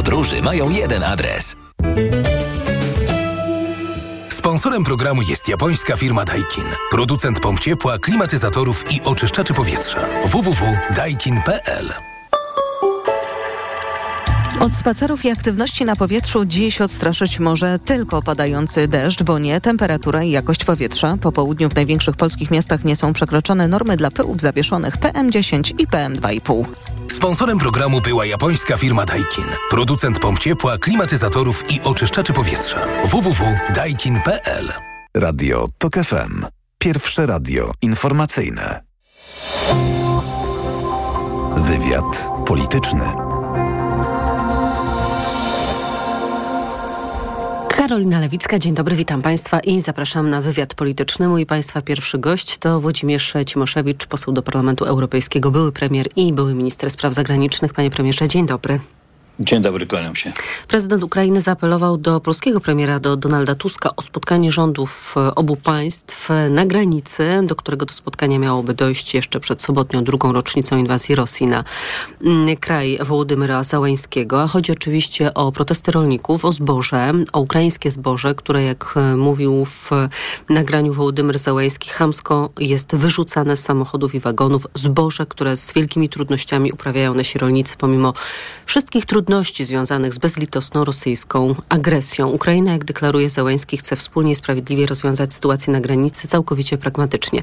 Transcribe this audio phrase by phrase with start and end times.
[0.00, 1.56] Podróży mają jeden adres.
[4.28, 6.64] Sponsorem programu jest japońska firma Daikin.
[6.90, 9.98] Producent pomp ciepła, klimatyzatorów i oczyszczaczy powietrza.
[10.24, 11.92] www.daikin.pl
[14.60, 20.22] Od spacerów i aktywności na powietrzu dziś odstraszyć może tylko padający deszcz, bo nie temperatura
[20.22, 21.16] i jakość powietrza.
[21.20, 25.86] Po południu w największych polskich miastach nie są przekroczone normy dla pyłów zawieszonych PM10 i
[25.86, 26.64] PM2,5.
[27.12, 29.44] Sponsorem programu była japońska firma Daikin.
[29.70, 32.80] Producent pomp ciepła, klimatyzatorów i oczyszczaczy powietrza.
[33.04, 34.72] www.daikin.pl
[35.16, 36.46] Radio TOK FM.
[36.78, 38.82] Pierwsze radio informacyjne.
[41.56, 43.29] Wywiad polityczny.
[47.90, 51.28] Karolina Lewicka, dzień dobry, witam Państwa i zapraszam na wywiad polityczny.
[51.28, 56.54] Mój Państwa pierwszy gość to Włodzimierz Cimoszewicz, poseł do Parlamentu Europejskiego, były premier i były
[56.54, 57.74] minister spraw zagranicznych.
[57.74, 58.80] Panie premierze, dzień dobry.
[59.40, 60.32] Dzień dobry, kłaniam się.
[60.68, 66.28] Prezydent Ukrainy zaapelował do polskiego premiera, do Donalda Tuska o spotkanie rządów e, obu państw
[66.50, 71.46] na granicy, do którego to spotkania miałoby dojść jeszcze przed sobotnią drugą rocznicą inwazji Rosji
[71.46, 71.64] na
[72.24, 74.42] mm, kraj Wołodymyra Załańskiego.
[74.42, 79.64] A chodzi oczywiście o protesty rolników, o zboże, o ukraińskie zboże, które jak e, mówił
[79.64, 79.90] w
[80.48, 84.66] nagraniu Wołodymyr Załański, chamsko jest wyrzucane z samochodów i wagonów.
[84.74, 88.14] Zboże, które z wielkimi trudnościami uprawiają nasi rolnicy, pomimo
[88.66, 92.28] wszystkich trudności trudności związanych z bezlitosną rosyjską agresją.
[92.28, 97.42] Ukraina, jak deklaruje Załęski, chce wspólnie i sprawiedliwie rozwiązać sytuację na granicy całkowicie pragmatycznie.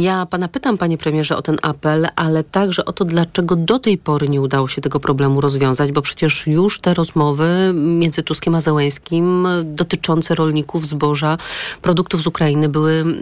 [0.00, 3.98] Ja pana pytam, panie premierze, o ten apel, ale także o to, dlaczego do tej
[3.98, 8.60] pory nie udało się tego problemu rozwiązać, bo przecież już te rozmowy między Tuskiem a
[8.60, 11.38] Załęskim dotyczące rolników, zboża,
[11.82, 13.14] produktów z Ukrainy były mm,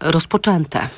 [0.00, 0.88] rozpoczęte.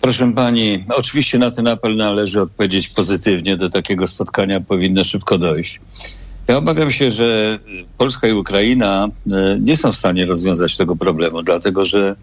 [0.00, 3.56] Proszę pani, oczywiście na ten apel należy odpowiedzieć pozytywnie.
[3.56, 5.80] Do takiego spotkania powinno szybko dojść.
[6.48, 7.58] Ja obawiam się, że
[7.98, 12.16] Polska i Ukraina e, nie są w stanie rozwiązać tego problemu, dlatego że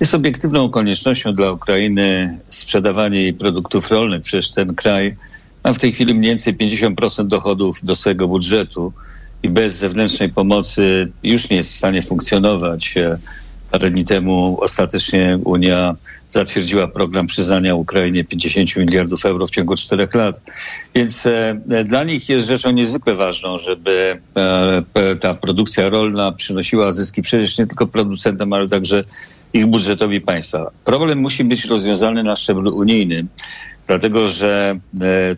[0.00, 4.22] jest obiektywną koniecznością dla Ukrainy sprzedawanie jej produktów rolnych.
[4.22, 5.16] Przecież ten kraj
[5.64, 8.92] ma w tej chwili mniej więcej 50% dochodów do swojego budżetu
[9.42, 12.94] i bez zewnętrznej pomocy już nie jest w stanie funkcjonować.
[13.70, 15.94] Parę dni temu ostatecznie Unia
[16.28, 20.40] zatwierdziła program przyznania Ukrainie 50 miliardów euro w ciągu czterech lat.
[20.94, 24.20] Więc e, dla nich jest rzeczą niezwykle ważną, żeby
[24.94, 29.04] e, ta produkcja rolna przynosiła zyski przecież nie tylko producentom, ale także
[29.52, 30.70] ich budżetowi państwa.
[30.84, 33.28] Problem musi być rozwiązany na szczeblu unijnym,
[33.86, 35.36] dlatego że e,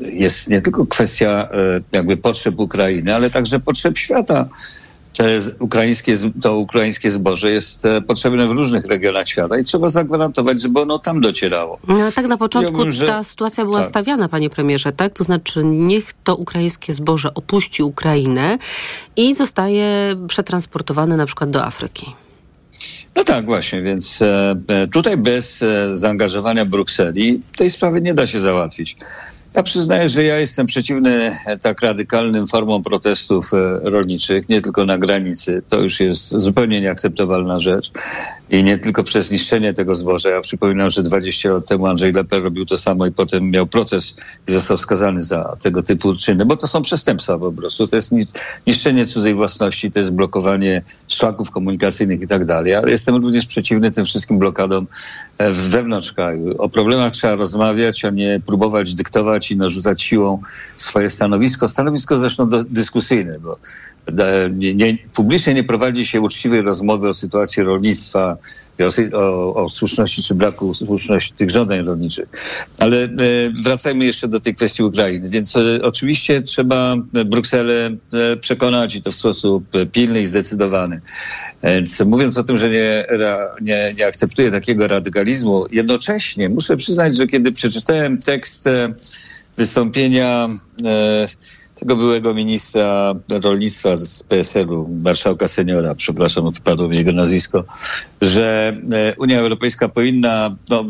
[0.00, 4.48] jest nie tylko kwestia e, jakby potrzeb Ukrainy, ale także potrzeb świata
[5.16, 10.62] te ukraińskie, to ukraińskie zboże jest e, potrzebne w różnych regionach świata i trzeba zagwarantować,
[10.62, 11.78] żeby ono tam docierało.
[11.88, 13.06] No, tak na początku że...
[13.06, 13.88] ta sytuacja była tak.
[13.88, 15.14] stawiana, panie premierze, tak?
[15.14, 18.58] To znaczy niech to ukraińskie zboże opuści Ukrainę
[19.16, 22.06] i zostaje przetransportowane na przykład do Afryki.
[23.16, 28.40] No tak, właśnie, więc e, e, tutaj bez zaangażowania Brukseli tej sprawy nie da się
[28.40, 28.96] załatwić.
[29.54, 34.98] Ja przyznaję, że ja jestem przeciwny tak radykalnym formom protestów e, rolniczych, nie tylko na
[34.98, 35.62] granicy.
[35.68, 37.90] To już jest zupełnie nieakceptowalna rzecz.
[38.52, 40.30] I nie tylko przez niszczenie tego zboża.
[40.30, 44.16] Ja przypominam, że 20 lat temu Andrzej Leper robił to samo i potem miał proces
[44.48, 47.88] i został skazany za tego typu czyny, bo to są przestępstwa po prostu.
[47.88, 48.12] To jest
[48.66, 52.74] niszczenie cudzej własności, to jest blokowanie szlaków komunikacyjnych i tak dalej.
[52.74, 54.86] Ale jestem również przeciwny tym wszystkim blokadom
[55.38, 56.62] e, wewnątrz kraju.
[56.62, 60.40] O problemach trzeba rozmawiać, a nie próbować dyktować i narzucać siłą
[60.76, 61.68] swoje stanowisko.
[61.68, 63.58] Stanowisko zresztą dyskusyjne, bo
[64.50, 68.36] nie, nie, publicznie nie prowadzi się uczciwej rozmowy o sytuacji rolnictwa,
[69.12, 72.28] o, o, o, słuszności czy braku słuszności tych żądań rolniczych.
[72.78, 73.08] Ale e,
[73.62, 75.28] wracajmy jeszcze do tej kwestii Ukrainy.
[75.28, 76.96] Więc e, oczywiście trzeba
[77.26, 81.00] Brukselę e, przekonać i to w sposób pilny i zdecydowany.
[81.62, 83.06] Więc mówiąc o tym, że nie,
[83.60, 88.68] nie, nie akceptuję takiego radykalizmu, jednocześnie muszę przyznać, że kiedy przeczytałem tekst
[89.56, 90.48] wystąpienia
[90.84, 91.26] e,
[91.82, 97.64] tego byłego ministra rolnictwa z PSL-u, marszałka seniora, przepraszam, wpadło mi jego nazwisko,
[98.20, 100.84] że e, Unia Europejska powinna no,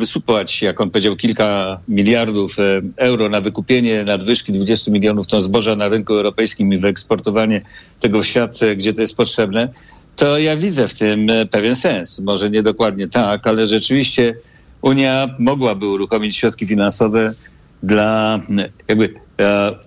[0.62, 2.62] jak on powiedział, kilka miliardów e,
[2.96, 7.60] euro na wykupienie nadwyżki 20 milionów ton zboża na rynku europejskim i wyeksportowanie
[8.00, 9.68] tego w świat, gdzie to jest potrzebne,
[10.16, 12.20] to ja widzę w tym pewien sens.
[12.20, 14.36] Może nie dokładnie tak, ale rzeczywiście
[14.82, 17.34] Unia mogłaby uruchomić środki finansowe
[17.82, 18.40] dla
[18.88, 19.21] jakby e,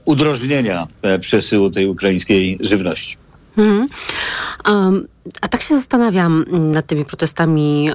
[0.05, 3.17] udrożnienia e, przesyłu tej ukraińskiej żywności.
[4.65, 5.07] Um.
[5.41, 7.89] A tak się zastanawiam nad tymi protestami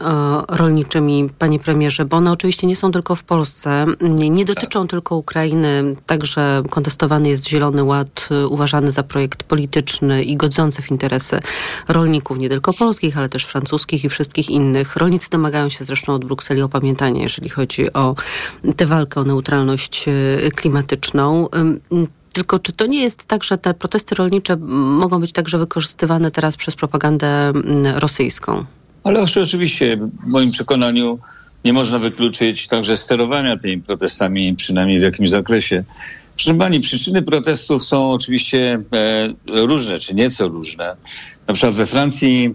[0.49, 3.87] rolniczymi, panie premierze, bo one oczywiście nie są tylko w Polsce,
[4.31, 4.91] nie dotyczą tak.
[4.91, 11.41] tylko Ukrainy, także kontestowany jest Zielony Ład, uważany za projekt polityczny i godzący w interesy
[11.89, 14.97] rolników, nie tylko polskich, ale też francuskich i wszystkich innych.
[14.97, 18.15] Rolnicy domagają się zresztą od Brukseli opamiętania, jeżeli chodzi o
[18.77, 20.05] tę walkę o neutralność
[20.57, 21.49] klimatyczną.
[22.33, 26.57] Tylko czy to nie jest tak, że te protesty rolnicze mogą być także wykorzystywane teraz
[26.57, 28.65] przez propagandę mm, rosyjską?
[29.05, 31.19] Ale oczywiście, w moim przekonaniu
[31.65, 35.85] nie można wykluczyć także sterowania tymi protestami, przynajmniej w jakimś zakresie.
[36.37, 40.97] Proszę Pani, przyczyny protestów są oczywiście e, różne, czy nieco różne.
[41.47, 42.55] Na przykład we Francji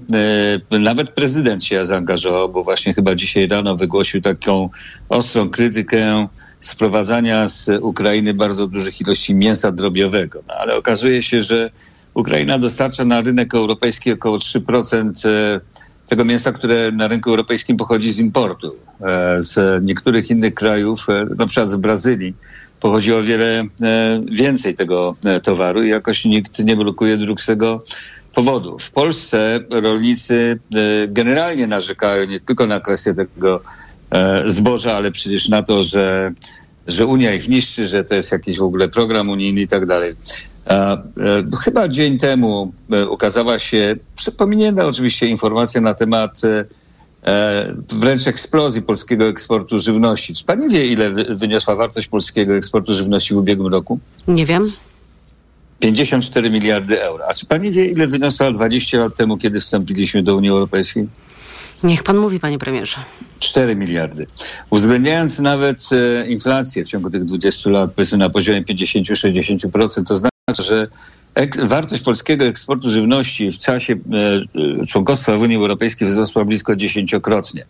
[0.71, 4.69] e, nawet prezydent się zaangażował, bo właśnie chyba dzisiaj rano wygłosił taką
[5.09, 6.27] ostrą krytykę
[6.59, 10.43] sprowadzania z Ukrainy bardzo dużych ilości mięsa drobiowego.
[10.47, 11.71] No, ale okazuje się, że
[12.15, 15.61] Ukraina dostarcza na rynek europejski około 3% e,
[16.07, 18.75] tego mięsa, które na rynku europejskim pochodzi z importu.
[19.01, 22.33] E, z niektórych innych krajów, e, na przykład z Brazylii,
[22.79, 23.63] pochodzi o wiele
[24.31, 27.83] więcej tego towaru i jakoś nikt nie blokuje dróg z tego
[28.35, 28.79] powodu.
[28.79, 30.59] W Polsce rolnicy
[31.07, 33.61] generalnie narzekają nie tylko na kwestię tego
[34.45, 36.31] zboża, ale przecież na to, że,
[36.87, 40.13] że Unia ich niszczy, że to jest jakiś w ogóle program unijny i tak dalej.
[40.67, 40.97] E, e,
[41.63, 42.73] chyba dzień temu
[43.09, 43.95] ukazała się,
[44.37, 46.41] pominięta oczywiście informacja na temat
[47.89, 50.33] wręcz eksplozji polskiego eksportu żywności.
[50.33, 53.99] Czy pani wie, ile wyniosła wartość polskiego eksportu żywności w ubiegłym roku?
[54.27, 54.63] Nie wiem.
[55.79, 57.23] 54 miliardy euro.
[57.29, 61.07] A czy pani wie, ile wyniosła 20 lat temu, kiedy wstąpiliśmy do Unii Europejskiej?
[61.83, 62.97] Niech pan mówi, panie premierze.
[63.39, 64.27] 4 miliardy.
[64.69, 70.63] Uwzględniając nawet e, inflację w ciągu tych 20 lat, powiedzmy na poziomie 50-60%, to znaczy,
[70.63, 70.87] że
[71.63, 73.97] wartość polskiego eksportu żywności w czasie e,
[74.81, 77.65] e, członkostwa w Unii Europejskiej wzrosła blisko dziesięciokrotnie.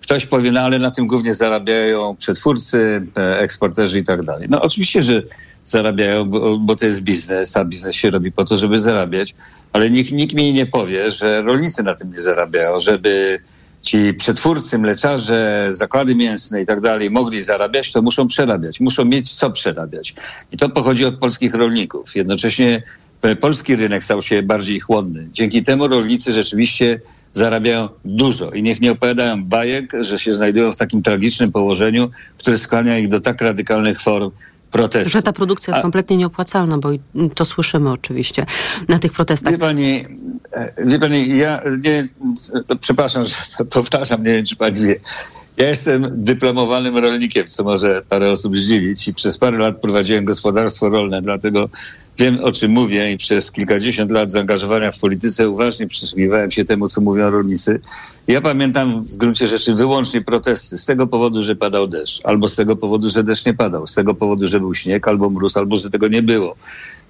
[0.00, 4.46] Ktoś powie, no ale na tym głównie zarabiają przetwórcy, e, eksporterzy i tak dalej.
[4.50, 5.22] No oczywiście, że
[5.64, 9.34] zarabiają, bo, bo to jest biznes, a biznes się robi po to, żeby zarabiać,
[9.72, 13.40] ale nikt, nikt mi nie powie, że rolnicy na tym nie zarabiają, żeby
[13.82, 19.34] ci przetwórcy, mleczarze, zakłady mięsne i tak dalej mogli zarabiać, to muszą przerabiać, muszą mieć
[19.34, 20.14] co przerabiać.
[20.52, 22.16] I to pochodzi od polskich rolników.
[22.16, 22.82] Jednocześnie
[23.40, 25.28] polski rynek stał się bardziej chłodny.
[25.32, 27.00] Dzięki temu rolnicy rzeczywiście
[27.32, 32.58] zarabiają dużo i niech nie opowiadają bajek, że się znajdują w takim tragicznym położeniu, które
[32.58, 34.30] skłania ich do tak radykalnych form
[34.70, 35.10] protestu.
[35.10, 35.82] Że ta produkcja jest A...
[35.82, 36.88] kompletnie nieopłacalna, bo
[37.34, 38.46] to słyszymy oczywiście
[38.88, 39.52] na tych protestach.
[39.52, 40.04] Wie pani,
[40.52, 42.08] e, wie pani ja nie,
[42.80, 43.34] przepraszam, że
[43.70, 45.00] powtarzam, nie wiem, czy pani wie.
[45.60, 50.88] Ja jestem dyplomowanym rolnikiem, co może parę osób zdziwić i przez parę lat prowadziłem gospodarstwo
[50.88, 51.68] rolne, dlatego
[52.18, 56.88] wiem, o czym mówię i przez kilkadziesiąt lat zaangażowania w polityce uważnie przysłuchiwałem się temu,
[56.88, 57.80] co mówią rolnicy.
[58.28, 62.56] Ja pamiętam w gruncie rzeczy wyłącznie protesty z tego powodu, że padał deszcz, albo z
[62.56, 65.76] tego powodu, że deszcz nie padał, z tego powodu, że był śnieg, albo mróz, albo
[65.76, 66.56] że tego nie było.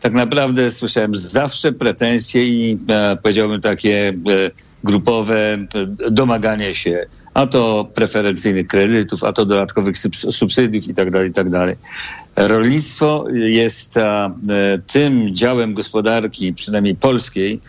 [0.01, 5.67] Tak naprawdę słyszałem zawsze pretensje i e, powiedziałbym takie e, grupowe e,
[6.11, 9.97] domaganie się a to preferencyjnych kredytów, a to dodatkowych
[10.31, 11.77] subsydiów i tak dalej, i tak.
[12.37, 14.31] Rolnictwo jest a,
[14.87, 17.61] tym działem gospodarki, przynajmniej polskiej,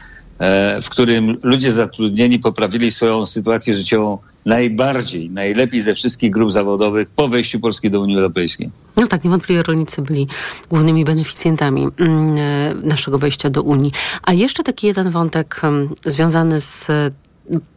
[0.83, 7.27] w którym ludzie zatrudnieni poprawili swoją sytuację życiową najbardziej, najlepiej ze wszystkich grup zawodowych po
[7.27, 8.69] wejściu Polski do Unii Europejskiej.
[8.97, 10.27] No tak, niewątpliwie rolnicy byli
[10.69, 13.91] głównymi beneficjentami mm, e, naszego wejścia do Unii.
[14.23, 15.61] A jeszcze taki jeden wątek
[16.05, 16.87] związany z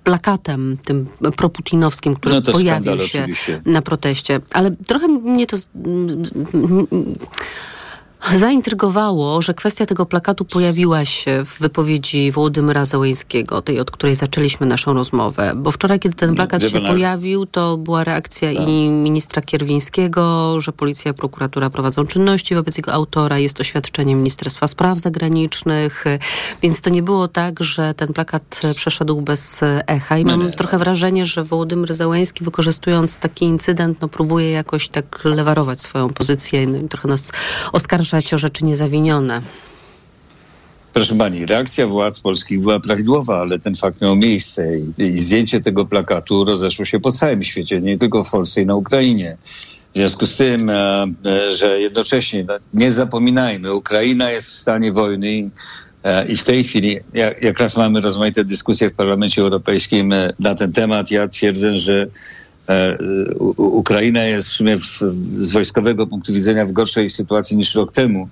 [0.05, 1.07] plakatem tym
[1.37, 3.63] proputinowskim, który no pojawił się oczywiście.
[3.67, 4.41] na proteście.
[4.53, 5.57] Ale trochę mnie to
[8.33, 14.67] zaintrygowało, że kwestia tego plakatu pojawiła się w wypowiedzi Włodymyra Załęskiego, tej, od której zaczęliśmy
[14.67, 15.53] naszą rozmowę.
[15.57, 18.69] Bo wczoraj, kiedy ten plakat się pojawił, to była reakcja tak.
[18.69, 23.39] i ministra Kierwińskiego, że policja i prokuratura prowadzą czynności wobec jego autora.
[23.39, 26.05] Jest oświadczenie Ministerstwa Spraw Zagranicznych.
[26.63, 30.19] Więc to nie było tak, że ten plakat przeszedł bez echa.
[30.19, 34.89] I mam nie, nie, trochę wrażenie, że Wołodymyr Załęski, wykorzystując taki incydent, no, próbuje jakoś
[34.89, 37.33] tak lewarować swoją pozycję no, i trochę nas
[37.73, 39.43] oskarża o rzeczy niezawinione.
[40.95, 45.61] Proszę pani, reakcja władz polskich była prawidłowa, ale ten fakt miał miejsce i, i zdjęcie
[45.61, 49.37] tego plakatu rozeszło się po całym świecie, nie tylko w Polsce i na Ukrainie.
[49.95, 54.93] W związku z tym, e, e, że jednocześnie, no, nie zapominajmy, Ukraina jest w stanie
[54.93, 55.51] wojny i,
[56.05, 60.55] e, i w tej chwili, jak, jak raz mamy rozmaite dyskusje w Parlamencie Europejskim na
[60.55, 62.07] ten temat, ja twierdzę, że
[63.57, 64.83] Ukraina jest w sumie w,
[65.41, 68.29] z wojskowego punktu widzenia w gorszej sytuacji niż rok temu.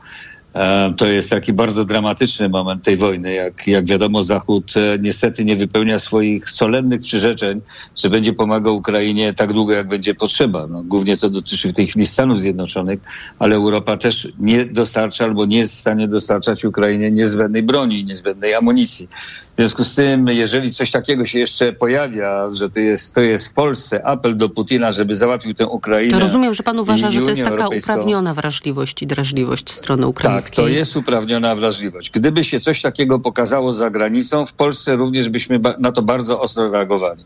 [0.55, 3.33] E, to jest taki bardzo dramatyczny moment tej wojny.
[3.33, 7.61] Jak, jak wiadomo, Zachód e, niestety nie wypełnia swoich solennych przyrzeczeń,
[7.97, 10.67] że będzie pomagał Ukrainie tak długo, jak będzie potrzeba.
[10.67, 13.01] No, głównie to dotyczy w tej chwili Stanów Zjednoczonych,
[13.39, 18.55] ale Europa też nie dostarcza albo nie jest w stanie dostarczać Ukrainie niezbędnej broni, niezbędnej
[18.55, 19.09] amunicji.
[19.53, 23.49] W związku z tym, jeżeli coś takiego się jeszcze pojawia, że to jest, to jest
[23.49, 26.11] w Polsce apel do Putina, żeby załatwił tę Ukrainę.
[26.11, 30.42] To rozumiem, że pan uważa, że to jest taka uprawniona wrażliwość i drażliwość strony ukraińskiej.
[30.42, 32.11] Tak, to jest uprawniona wrażliwość.
[32.11, 36.71] Gdyby się coś takiego pokazało za granicą, w Polsce również byśmy na to bardzo ostro
[36.71, 37.25] reagowali.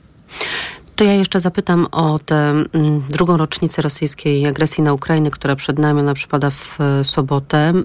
[0.96, 5.78] To ja jeszcze zapytam o tę mm, drugą rocznicę rosyjskiej agresji na Ukrainę, która przed
[5.78, 7.84] nami, ona przypada w e, sobotę mm,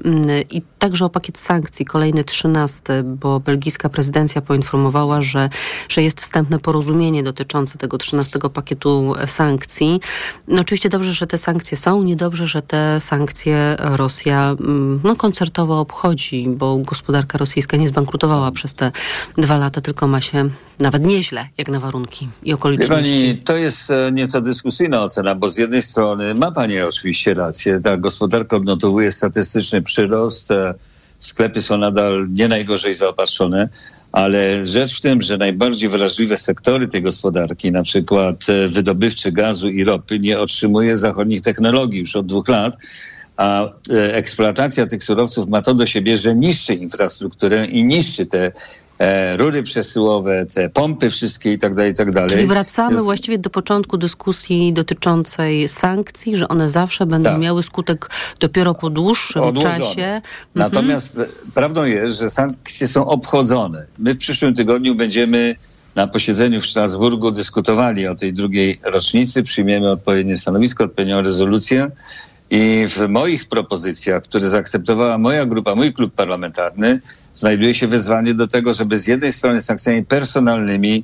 [0.50, 5.50] i także o pakiet sankcji, kolejny trzynasty, bo belgijska prezydencja poinformowała, że,
[5.90, 10.00] że jest wstępne porozumienie dotyczące tego trzynastego pakietu sankcji.
[10.48, 15.80] No oczywiście dobrze, że te sankcje są, niedobrze, że te sankcje Rosja mm, no, koncertowo
[15.80, 18.92] obchodzi, bo gospodarka rosyjska nie zbankrutowała przez te
[19.38, 20.50] dwa lata, tylko ma się
[20.80, 23.01] nawet nieźle, jak na warunki i okoliczności.
[23.04, 27.80] Pani, to jest e, nieco dyskusyjna ocena, bo z jednej strony ma Pani oczywiście rację,
[27.84, 30.74] ta gospodarka odnotowuje statystyczny przyrost, e,
[31.20, 33.70] sklepy są nadal nie najgorzej zaopatrzone,
[34.12, 39.70] ale rzecz w tym, że najbardziej wrażliwe sektory tej gospodarki, na przykład e, wydobywczy gazu
[39.70, 42.78] i ropy, nie otrzymuje zachodnich technologii już od dwóch lat,
[43.38, 43.70] a
[44.14, 48.52] eksploatacja tych surowców ma to do siebie, że niszczy infrastrukturę i niszczy te
[49.00, 52.30] e, rury przesyłowe, te pompy wszystkie i tak dalej, i tak dalej.
[52.30, 53.04] Czyli wracamy Jest...
[53.04, 57.40] właściwie do początku dyskusji dotyczącej sankcji, że one zawsze będą tak.
[57.42, 58.10] miały skutek
[58.40, 59.78] dopiero po dłuższym Odłożone.
[59.78, 60.06] czasie.
[60.06, 60.22] Mhm.
[60.56, 61.38] Natomiast mhm.
[61.54, 63.86] prawdą jest, że sankcje są obchodzone.
[64.00, 65.56] My w przyszłym tygodniu będziemy
[65.96, 71.92] na posiedzeniu w Strasburgu dyskutowali o tej drugiej rocznicy, przyjmiemy odpowiednie stanowisko, odpowiednią rezolucję
[72.52, 77.02] i w moich propozycjach, które zaakceptowała moja grupa, mój klub parlamentarny,
[77.34, 81.04] znajduje się wezwanie do tego, żeby z jednej strony sankcjami personalnymi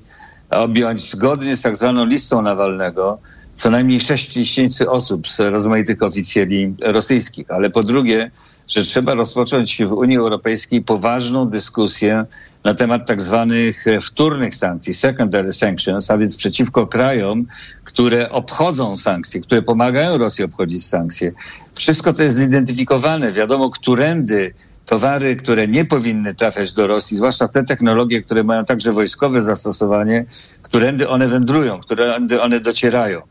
[0.49, 3.19] objąć zgodnie z tak zwaną listą Nawalnego
[3.57, 8.31] co najmniej 6 tysięcy osób z rozmaitych oficjeli rosyjskich, ale po drugie,
[8.67, 12.25] że trzeba rozpocząć w Unii Europejskiej poważną dyskusję
[12.63, 17.45] na temat tak zwanych wtórnych sankcji, secondary sanctions, a więc przeciwko krajom,
[17.83, 21.31] które obchodzą sankcje, które pomagają Rosji obchodzić sankcje.
[21.75, 23.31] Wszystko to jest zidentyfikowane.
[23.31, 24.53] Wiadomo, którędy
[24.88, 30.25] towary, które nie powinny trafiać do Rosji, zwłaszcza te technologie, które mają także wojskowe zastosowanie,
[30.62, 33.22] którędy one wędrują, którędy one docierają.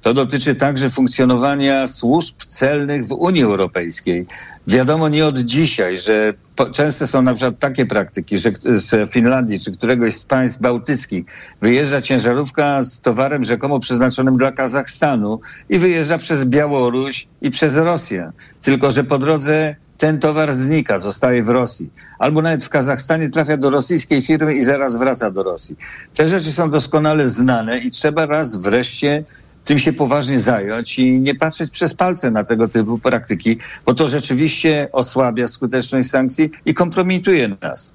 [0.00, 4.26] To dotyczy także funkcjonowania służb celnych w Unii Europejskiej.
[4.66, 6.34] Wiadomo nie od dzisiaj, że
[6.74, 11.24] często są na przykład takie praktyki, że z Finlandii czy któregoś z państw bałtyckich
[11.60, 18.32] wyjeżdża ciężarówka z towarem rzekomo przeznaczonym dla Kazachstanu i wyjeżdża przez Białoruś i przez Rosję.
[18.62, 21.90] Tylko, że po drodze ten towar znika, zostaje w Rosji.
[22.18, 25.76] Albo nawet w Kazachstanie trafia do rosyjskiej firmy i zaraz wraca do Rosji.
[26.14, 29.24] Te rzeczy są doskonale znane i trzeba raz wreszcie
[29.66, 34.08] tym się poważnie zająć i nie patrzeć przez palce na tego typu praktyki, bo to
[34.08, 37.94] rzeczywiście osłabia skuteczność sankcji i kompromituje nas.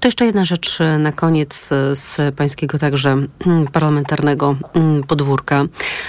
[0.00, 5.64] To jeszcze jedna rzecz na koniec e, z pańskiego także mm, parlamentarnego mm, podwórka.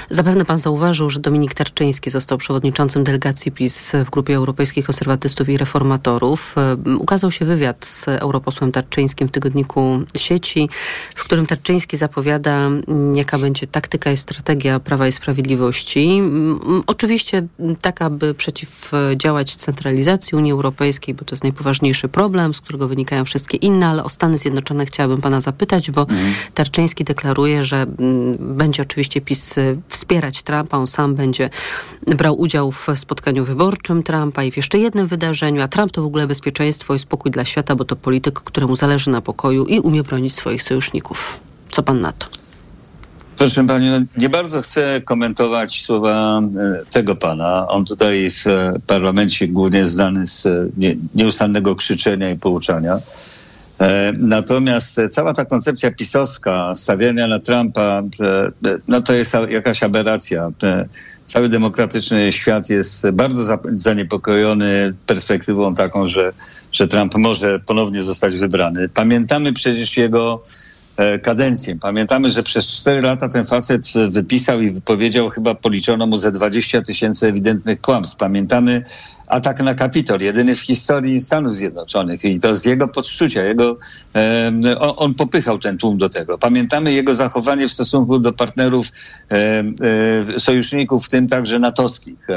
[0.10, 5.58] Zapewne pan zauważył, że Dominik Tarczyński został przewodniczącym delegacji PiS w Grupie Europejskich Konserwatystów i
[5.58, 6.56] Reformatorów.
[6.58, 10.70] E, ukazał się wywiad z europosłem Tarczyńskim w tygodniku sieci,
[11.16, 16.22] w którym Tarczyński zapowiada, mm, jaka będzie taktyka i strategia Prawa i Sprawiedliwości.
[16.88, 17.48] Oczywiście
[17.82, 23.49] taka, by przeciwdziałać centralizacji Unii Europejskiej, bo to jest najpoważniejszy problem, z którego wynikają wszystkie
[23.50, 26.34] wszystkie inne, ale o Stany Zjednoczone chciałabym pana zapytać, bo mm.
[26.54, 31.50] Tarczyński deklaruje, że mm, będzie oczywiście PiS y, wspierać Trumpa, on sam będzie
[32.08, 36.06] brał udział w spotkaniu wyborczym Trumpa i w jeszcze jednym wydarzeniu, a Trump to w
[36.06, 40.04] ogóle bezpieczeństwo i spokój dla świata, bo to polityk, któremu zależy na pokoju i umie
[40.04, 41.40] bronić swoich sojuszników.
[41.70, 42.28] Co pan na to?
[43.40, 47.68] Proszę pani, no nie bardzo chcę komentować słowa e, tego pana.
[47.68, 50.70] On tutaj w e, parlamencie głównie znany z e,
[51.16, 53.00] nieustannego krzyczenia i pouczania.
[54.18, 58.04] Natomiast cała ta koncepcja pisowska, stawiania na Trumpa,
[58.88, 60.52] no to jest jakaś aberracja.
[61.24, 66.34] Cały demokratyczny świat jest bardzo zaniepokojony perspektywą taką, że,
[66.72, 68.90] że Trump może ponownie zostać wybrany.
[68.90, 70.79] Pamiętamy przecież jego e,
[71.22, 71.76] kadencję.
[71.82, 76.82] Pamiętamy, że przez cztery lata ten facet wypisał i wypowiedział, chyba policzono mu ze 20
[76.82, 78.18] tysięcy ewidentnych kłamstw.
[78.18, 78.84] Pamiętamy
[79.28, 83.78] atak na Kapitol, jedyny w historii Stanów Zjednoczonych i to z jego podczucia, jego,
[84.80, 86.38] on, popychał ten tłum do tego.
[86.38, 88.88] Pamiętamy jego zachowanie w stosunku do partnerów,
[90.38, 92.28] sojuszników, w tym także natowskich.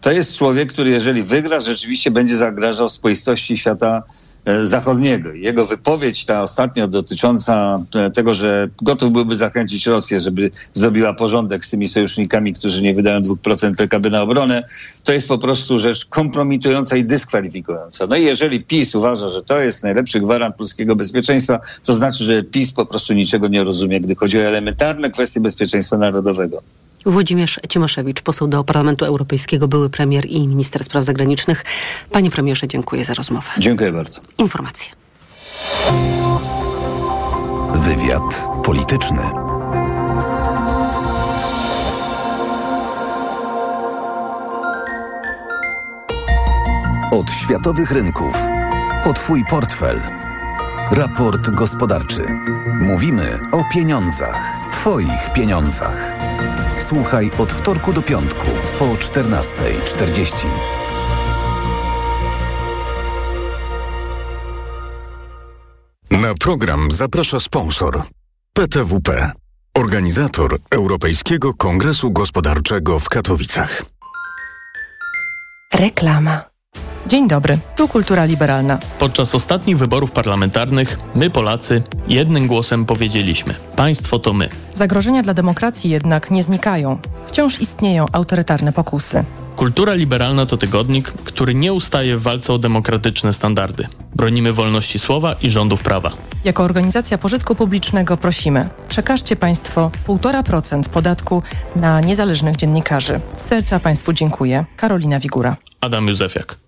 [0.00, 4.02] To jest człowiek, który jeżeli wygra, rzeczywiście będzie zagrażał spoistości świata
[4.37, 5.32] E, zachodniego.
[5.32, 11.64] Jego wypowiedź ta ostatnio dotycząca e, tego, że gotów byłby zachęcić Rosję, żeby zrobiła porządek
[11.64, 14.64] z tymi sojusznikami, którzy nie wydają 2% PKB na obronę,
[15.04, 18.06] to jest po prostu rzecz kompromitująca i dyskwalifikująca.
[18.06, 22.42] No i jeżeli PiS uważa, że to jest najlepszy gwarant polskiego bezpieczeństwa, to znaczy, że
[22.42, 26.62] PiS po prostu niczego nie rozumie, gdy chodzi o elementarne kwestie bezpieczeństwa narodowego.
[27.06, 31.64] Włodzimierz Cimoszewicz, poseł do Parlamentu Europejskiego, były premier i minister spraw zagranicznych.
[32.10, 33.50] Panie premierze, dziękuję za rozmowę.
[33.58, 34.20] Dziękuję bardzo.
[34.38, 34.86] Informacje.
[37.74, 39.22] Wywiad polityczny.
[47.12, 48.36] Od światowych rynków.
[49.04, 50.02] O Twój portfel.
[50.90, 52.26] Raport gospodarczy.
[52.80, 54.56] Mówimy o pieniądzach.
[54.72, 56.18] Twoich pieniądzach.
[56.88, 58.46] Słuchaj od wtorku do piątku
[58.78, 60.46] po 14.40.
[66.10, 68.02] Na program zaprasza sponsor
[68.52, 69.32] PTWP,
[69.74, 73.82] organizator Europejskiego Kongresu Gospodarczego w Katowicach.
[75.74, 76.47] Reklama.
[77.06, 78.78] Dzień dobry, tu Kultura Liberalna.
[78.98, 84.48] Podczas ostatnich wyborów parlamentarnych my, Polacy, jednym głosem powiedzieliśmy: Państwo to my.
[84.74, 86.98] Zagrożenia dla demokracji jednak nie znikają.
[87.26, 89.24] Wciąż istnieją autorytarne pokusy.
[89.56, 93.88] Kultura Liberalna to tygodnik, który nie ustaje w walce o demokratyczne standardy.
[94.16, 96.12] Bronimy wolności słowa i rządów prawa.
[96.44, 101.42] Jako organizacja pożytku publicznego prosimy, przekażcie Państwo 1,5% podatku
[101.76, 103.20] na niezależnych dziennikarzy.
[103.36, 104.64] Z serca Państwu dziękuję.
[104.76, 105.56] Karolina Wigura.
[105.80, 106.67] Adam Józefiak.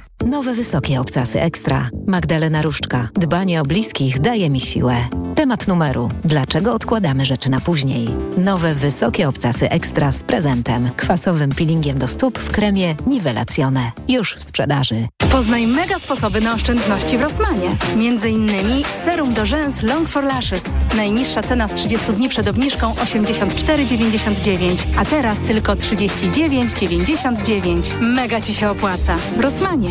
[0.25, 1.89] Nowe wysokie obcasy ekstra.
[2.07, 3.09] Magdalena Różczka.
[3.13, 4.95] Dbanie o bliskich daje mi siłę.
[5.35, 6.09] Temat numeru.
[6.25, 8.09] Dlaczego odkładamy rzeczy na później?
[8.37, 10.89] Nowe wysokie obcasy ekstra z prezentem.
[10.97, 13.91] Kwasowym peelingiem do stóp w kremie Nivelacjone.
[14.07, 15.07] Już w sprzedaży.
[15.31, 17.75] Poznaj mega sposoby na oszczędności w Rosmanie.
[17.95, 20.63] Między innymi serum do rzęs Long for Lashes.
[20.97, 28.01] Najniższa cena z 30 dni przed obniżką 84,99, a teraz tylko 39,99.
[28.01, 29.15] Mega Ci się opłaca.
[29.37, 29.90] Rosmanie.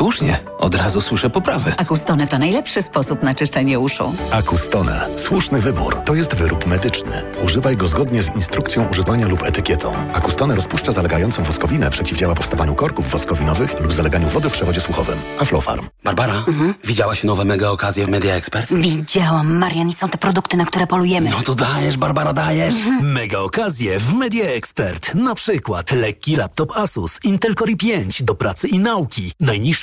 [0.00, 1.72] Słusznie, od razu słyszę poprawy.
[1.76, 4.14] Akustone to najlepszy sposób na czyszczenie uszu.
[4.30, 5.08] Akustone.
[5.16, 5.96] Słuszny wybór.
[6.04, 7.22] To jest wyrób medyczny.
[7.44, 9.92] Używaj go zgodnie z instrukcją używania lub etykietą.
[10.12, 15.18] Akustone rozpuszcza zalegającą woskowinę, przeciwdziała powstawaniu korków woskowinowych lub zaleganiu wody w przewodzie słuchowym.
[15.40, 15.88] Aflofarm.
[16.04, 16.74] Barbara, mhm.
[16.84, 18.74] widziałaś nowe mega okazje w Media Expert?
[18.74, 21.30] Widziałam, Marian, i są te produkty, na które polujemy.
[21.30, 22.74] No to dajesz, Barbara, dajesz.
[22.74, 23.12] Mhm.
[23.12, 25.14] Mega okazje w Media Expert.
[25.14, 29.32] Na przykład lekki laptop Asus Intel Core i5 do pracy i nauki.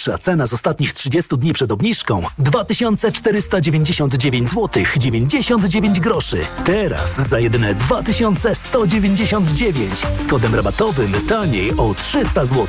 [0.07, 6.37] Najniższa cena z ostatnich 30 dni przed obniżką 2499 zł 99 groszy.
[6.65, 12.67] Teraz za jedyne 2199 z kodem rabatowym taniej o 300 zł.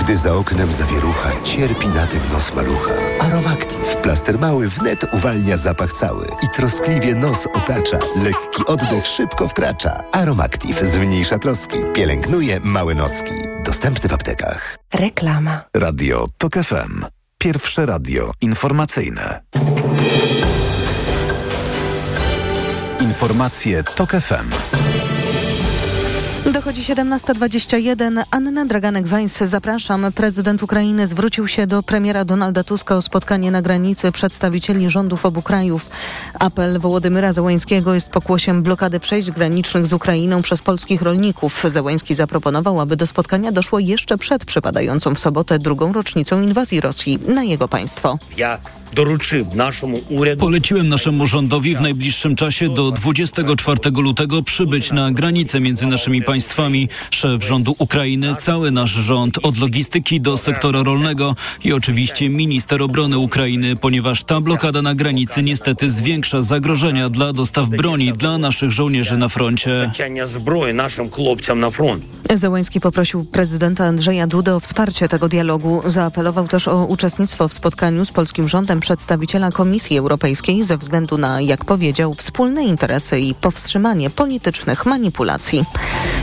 [0.00, 2.94] Gdy za oknem zawierucha, cierpi na tym nos malucha.
[3.20, 7.98] Aromactive, plaster mały wnet uwalnia zapach cały i troskliwie nos otacza.
[8.24, 10.02] Lekki oddech szybko wkracza.
[10.12, 13.32] Aromactive zmniejsza troski, pielęgnuje małe noski.
[13.64, 14.76] Dostępny w aptekach.
[14.94, 15.64] Reklama.
[15.76, 17.04] Radio TOK FM.
[17.38, 19.42] Pierwsze radio informacyjne.
[23.00, 24.81] Informacje TOK FM.
[26.50, 28.24] Dochodzi 17.21.
[28.30, 30.12] Anna Draganek-Weiss, zapraszam.
[30.12, 35.42] Prezydent Ukrainy zwrócił się do premiera Donalda Tuska o spotkanie na granicy przedstawicieli rządów obu
[35.42, 35.90] krajów.
[36.38, 41.64] Apel Wołodymyra Załańskiego jest pokłosiem blokady przejść granicznych z Ukrainą przez polskich rolników.
[41.66, 47.18] Załański zaproponował, aby do spotkania doszło jeszcze przed przypadającą w sobotę drugą rocznicą inwazji Rosji
[47.28, 48.18] na jego państwo.
[50.26, 56.22] Jak Poleciłem naszemu rządowi w najbliższym czasie do 24 lutego przybyć na granicę między naszymi
[56.22, 56.88] państwami.
[57.10, 63.18] Szef rządu Ukrainy, cały nasz rząd, od logistyki do sektora rolnego i oczywiście minister obrony
[63.18, 69.16] Ukrainy, ponieważ ta blokada na granicy niestety zwiększa zagrożenia dla dostaw broni dla naszych żołnierzy
[69.16, 69.90] na froncie.
[72.34, 75.82] Zełański poprosił prezydenta Andrzeja Dudę o wsparcie tego dialogu.
[75.84, 81.40] Zaapelował też o uczestnictwo w spotkaniu z polskim rządem przedstawiciela Komisji Europejskiej ze względu na,
[81.40, 85.64] jak powiedział, wspólne interesy i powstrzymanie politycznych manipulacji.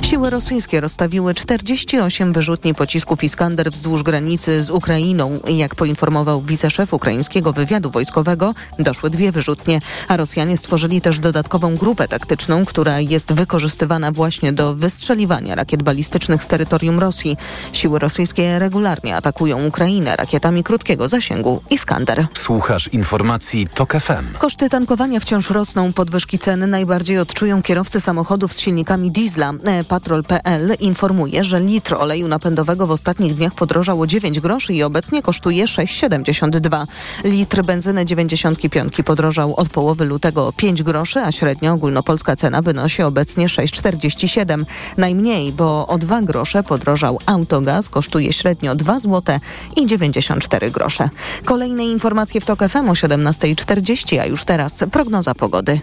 [0.02, 5.40] Siły rosyjskie rozstawiły 48 wyrzutni pocisków Iskander wzdłuż granicy z Ukrainą.
[5.48, 12.08] Jak poinformował wiceszef ukraińskiego wywiadu wojskowego, doszły dwie wyrzutnie, a Rosjanie stworzyli też dodatkową grupę
[12.08, 17.38] taktyczną, która jest wykorzystywana właśnie do wystrzeliwania rakiet balistycznych z terytorium Rosji.
[17.74, 22.28] Siły rosyjskie regularnie atakują Ukrainę rakietami krótkiego zasięgu Iskander.
[22.50, 24.38] Słuchasz informacji TOK FM.
[24.38, 25.94] Koszty tankowania wciąż rosną.
[25.94, 29.54] Podwyżki ceny najbardziej odczują kierowcy samochodów z silnikami diesla.
[29.64, 34.84] E, Patrol.pl informuje, że litr oleju napędowego w ostatnich dniach podrożał o 9 groszy i
[34.84, 36.86] obecnie kosztuje 6,72.
[37.24, 43.04] Litr benzyny 95 podrożał od połowy lutego o 5 groszy, a średnia ogólnopolska cena wynosi
[43.04, 44.66] obecnie 6,47.
[44.98, 49.40] Najmniej, bo o 2 grosze podrożał autogaz, kosztuje średnio 2 zł
[49.76, 51.10] i 94 grosze.
[51.46, 55.80] Kolejne informacje w TOK FM o 17.40, a już teraz prognoza pogody.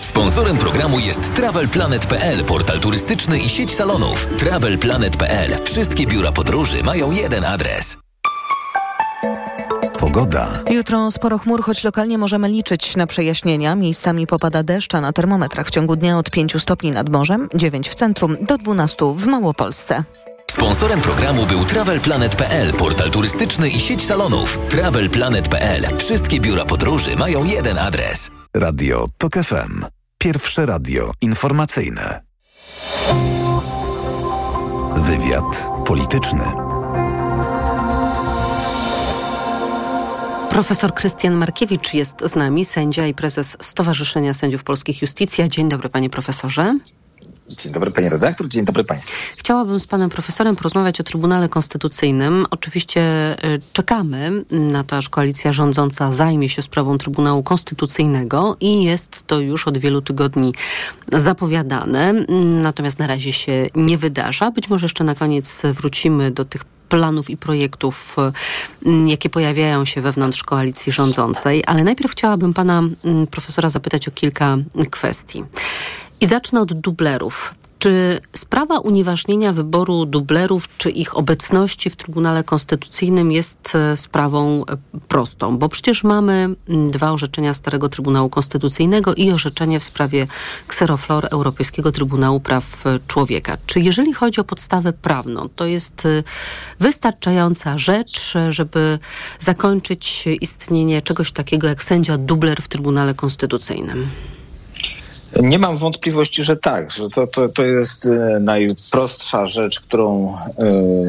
[0.00, 4.26] Sponsorem programu jest TravelPlanet.pl, portal turystyczny i sieć salonów.
[4.38, 5.64] TravelPlanet.pl.
[5.64, 7.96] Wszystkie biura podróży mają jeden adres.
[10.00, 10.48] Pogoda.
[10.70, 13.74] Jutro sporo chmur, choć lokalnie możemy liczyć na przejaśnienia.
[13.74, 17.88] Miejscami popada deszcz, a na termometrach w ciągu dnia od 5 stopni nad morzem, 9
[17.88, 20.04] w centrum do 12 w Małopolsce.
[20.50, 24.58] Sponsorem programu był TravelPlanet.pl, portal turystyczny i sieć salonów.
[24.68, 25.82] TravelPlanet.pl.
[25.98, 28.30] Wszystkie biura podróży mają jeden adres.
[28.54, 29.84] Radio TOK FM.
[30.18, 32.20] Pierwsze radio informacyjne.
[34.96, 36.69] Wywiad polityczny.
[40.50, 45.48] Profesor Krystian Markiewicz jest z nami, sędzia i prezes Stowarzyszenia Sędziów Polskich Justicja.
[45.48, 46.74] Dzień dobry, panie profesorze.
[47.48, 49.16] Dzień dobry panie redaktor, dzień dobry państwu.
[49.40, 52.46] Chciałabym z panem profesorem porozmawiać o Trybunale Konstytucyjnym.
[52.50, 53.02] Oczywiście
[53.44, 59.40] y, czekamy na to, aż koalicja rządząca zajmie się sprawą Trybunału Konstytucyjnego i jest to
[59.40, 60.54] już od wielu tygodni
[61.12, 62.12] zapowiadane.
[62.62, 64.50] Natomiast na razie się nie wydarza.
[64.50, 68.16] Być może jeszcze na koniec wrócimy do tych planów i projektów,
[69.06, 71.62] jakie pojawiają się wewnątrz koalicji rządzącej.
[71.66, 72.82] Ale najpierw chciałabym pana
[73.30, 74.56] profesora zapytać o kilka
[74.90, 75.44] kwestii.
[76.20, 77.54] I zacznę od dublerów.
[77.78, 84.64] Czy sprawa unieważnienia wyboru dublerów, czy ich obecności w Trybunale Konstytucyjnym jest sprawą
[85.08, 85.58] prostą?
[85.58, 86.48] Bo przecież mamy
[86.90, 90.26] dwa orzeczenia Starego Trybunału Konstytucyjnego i orzeczenie w sprawie
[90.66, 93.56] Kseroflor Europejskiego Trybunału Praw Człowieka.
[93.66, 96.08] Czy jeżeli chodzi o podstawę prawną, to jest
[96.78, 98.98] wystarczająca rzecz, żeby
[99.38, 104.08] zakończyć istnienie czegoś takiego jak sędzia dubler w Trybunale Konstytucyjnym?
[105.42, 108.08] Nie mam wątpliwości, że tak, że to, to, to jest
[108.40, 110.36] najprostsza rzecz, którą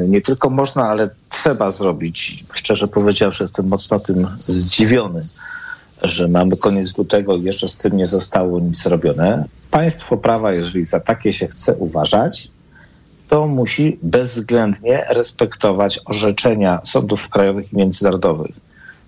[0.08, 2.44] nie tylko można, ale trzeba zrobić.
[2.54, 5.22] Szczerze powiedziawszy, jestem mocno tym zdziwiony,
[6.04, 9.46] że mamy koniec lutego i jeszcze z tym nie zostało nic zrobione.
[9.72, 12.50] Państwo prawa, jeżeli za takie się chce uważać,
[13.30, 18.52] to musi bezwzględnie respektować orzeczenia sądów krajowych i międzynarodowych.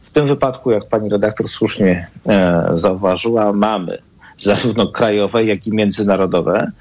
[0.04, 3.98] W tym wypadku, jak pani redaktor słusznie e, zauważyła, mamy
[4.44, 6.72] zarówno krajowe, jak i międzynarodowe.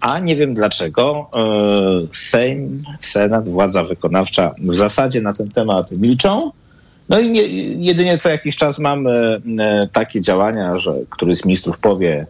[0.00, 1.30] A nie wiem dlaczego
[2.12, 2.66] Sejm,
[3.00, 6.50] Senat, władza wykonawcza w zasadzie na ten temat milczą.
[7.08, 7.42] No i nie,
[7.86, 9.42] jedynie co jakiś czas mamy
[9.92, 12.26] takie działania, że któryś z ministrów powie,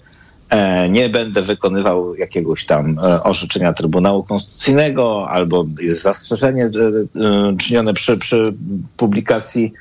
[0.91, 6.71] nie będę wykonywał jakiegoś tam orzeczenia Trybunału Konstytucyjnego, albo jest zastrzeżenie
[7.59, 8.43] czynione przy, przy
[8.97, 9.73] publikacji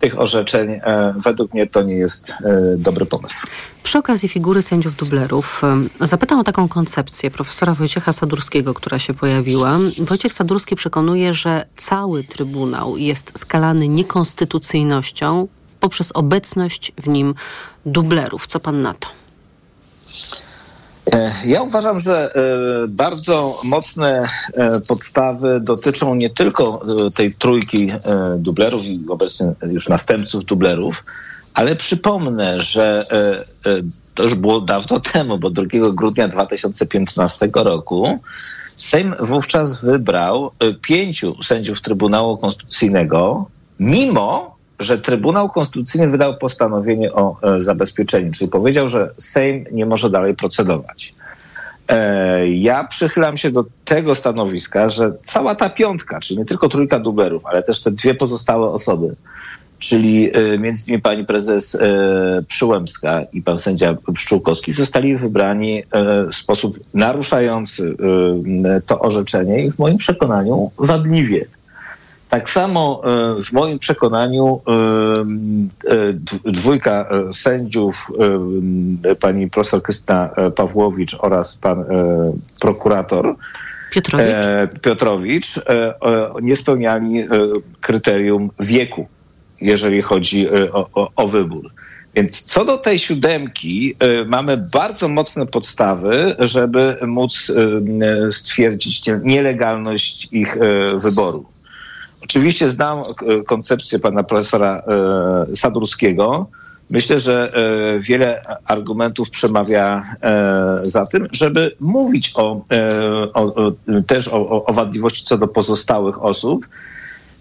[0.00, 0.80] tych orzeczeń,
[1.16, 2.32] według mnie to nie jest
[2.76, 3.46] dobry pomysł.
[3.82, 5.62] Przy okazji figury sędziów dublerów
[6.00, 9.78] zapytam o taką koncepcję profesora Wojciecha Sadurskiego, która się pojawiła.
[9.98, 15.48] Wojciech Sadurski przekonuje, że cały Trybunał jest skalany niekonstytucyjnością
[15.80, 17.34] poprzez obecność w nim
[17.86, 18.46] dublerów.
[18.46, 19.08] Co pan na to?
[21.44, 22.32] Ja uważam, że
[22.88, 24.28] bardzo mocne
[24.88, 26.80] podstawy dotyczą nie tylko
[27.16, 27.88] tej trójki
[28.38, 31.04] dublerów i obecnie już następców dublerów,
[31.54, 33.82] Ale przypomnę, że e, e,
[34.14, 38.20] to już było dawno temu, bo 2 grudnia 2015 roku
[38.76, 43.46] Sejm wówczas wybrał e, pięciu sędziów Trybunału Konstytucyjnego,
[43.80, 50.10] mimo że Trybunał Konstytucyjny wydał postanowienie o e, zabezpieczeniu, czyli powiedział, że Sejm nie może
[50.10, 51.12] dalej procedować.
[51.88, 57.00] E, Ja przychylam się do tego stanowiska, że cała ta piątka, czyli nie tylko trójka
[57.00, 59.12] duberów, ale też te dwie pozostałe osoby,
[59.78, 61.78] czyli e, między innymi pani prezes
[62.48, 65.82] Przyłębska i pan sędzia Pszczółkowski zostali wybrani
[66.30, 67.96] w sposób naruszający
[68.86, 71.46] to orzeczenie i w moim przekonaniu wadliwie.
[72.30, 74.72] Tak samo e, w moim przekonaniu e,
[75.90, 76.12] e,
[76.52, 78.12] dwójka sędziów,
[79.20, 81.84] pani profesor Krystyna Pawłowicz oraz pan
[82.60, 83.34] prokurator
[83.92, 84.26] Piotrowicz.
[84.34, 85.94] e, Piotrowicz e,
[86.42, 87.26] nie spełniali e,
[87.80, 89.06] kryterium wieku,
[89.60, 91.70] jeżeli chodzi o, o, o wybór.
[92.14, 97.52] Więc co do tej siódemki, mamy bardzo mocne podstawy, żeby móc
[98.30, 100.56] stwierdzić nie- nielegalność ich
[100.94, 101.44] wyboru.
[102.24, 104.82] Oczywiście znam e, koncepcję pana profesora
[105.52, 106.46] e, Sadurskiego.
[106.92, 110.04] Myślę, że e, wiele argumentów przemawia
[110.76, 112.60] za tym, żeby mówić o,
[113.34, 113.72] o,
[114.06, 116.66] też o- o wadliwości co do pozostałych osób.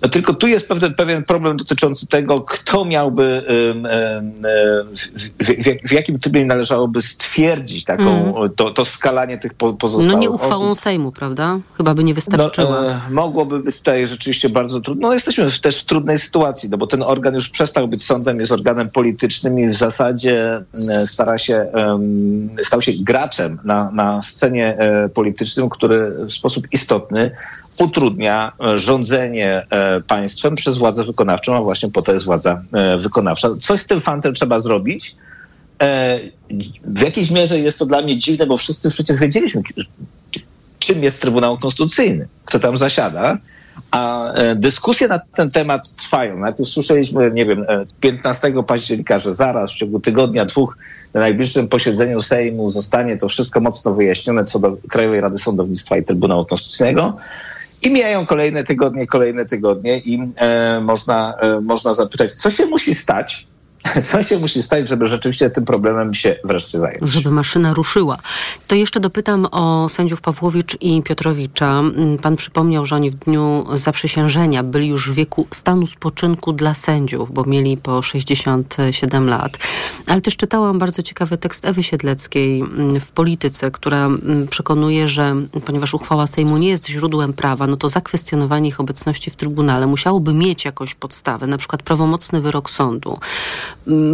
[0.02, 3.44] No tylko tu jest pewien, pewien problem dotyczący tego, kto miałby,
[5.40, 8.50] w, w, jakim trybie należałoby stwierdzić taką, Mm.
[8.56, 10.42] to, to skalanie tych po, pozostałych No nie osób.
[10.42, 11.60] uchwałą Sejmu, prawda?
[11.78, 12.82] Chyba by nie wystarczyła.
[12.82, 15.08] No, e, mogłoby być tutaj rzeczywiście bardzo trudno.
[15.08, 18.52] No, jesteśmy też w trudnej sytuacji, no bo ten organ już przestał być sądem, jest
[18.52, 21.68] organem politycznym i w zasadzie e, stara się,
[22.64, 27.32] stał się graczem na, na scenie e, politycznym, który w sposób istotny
[27.80, 29.66] utrudnia e, rządzenie
[30.08, 33.50] państwem przez władzę wykonawczą, a właśnie po to jest władza e, wykonawcza.
[33.62, 35.16] Coś z tym fantem trzeba zrobić.
[35.82, 36.20] E,
[36.84, 39.62] W jakiejś mierze jest to dla mnie dziwne, bo wszyscy przecież wiedzieliśmy,
[40.80, 43.38] czym jest Trybunał Konstytucyjny, kto tam zasiada.
[43.92, 46.38] A e, dyskusje na ten temat trwają.
[46.38, 50.78] Najpierw słyszeliśmy, nie wiem, e, 15 października, że zaraz w ciągu tygodnia, dwóch
[51.14, 56.04] na najbliższym posiedzeniu Sejmu zostanie to wszystko mocno wyjaśnione co do Krajowej Rady Sądownictwa i
[56.04, 57.18] Trybunału Konstytucyjnego.
[57.82, 62.96] I mijają kolejne tygodnie, kolejne tygodnie i e, można, e, można zapytać, co się musi
[62.96, 63.48] stać,
[64.12, 67.12] co się musi stać, żeby rzeczywiście tym problemem się wreszcie zająć.
[67.12, 68.18] żeby maszyna ruszyła.
[68.68, 71.80] To jeszcze dopytam o sędziów Pawłowicz i Piotrowicza.
[71.80, 76.74] Mm, Pan przypomniał, że oni w dniu zaprzysiężenia byli już w wieku stanu spoczynku dla
[76.74, 79.58] sędziów, bo mieli po 67 lat.
[80.08, 85.36] Ale też czytałam bardzo ciekawy tekst Ewy Siedleckiej mm, w Polityce, która mm, przekonuje, że
[85.66, 90.34] ponieważ uchwała Sejmu nie jest źródłem prawa, no to zakwestionowanie ich obecności w Trybunale musiałoby
[90.34, 93.20] mieć jakąś podstawę, na przykład prawomocny wyrok sądu.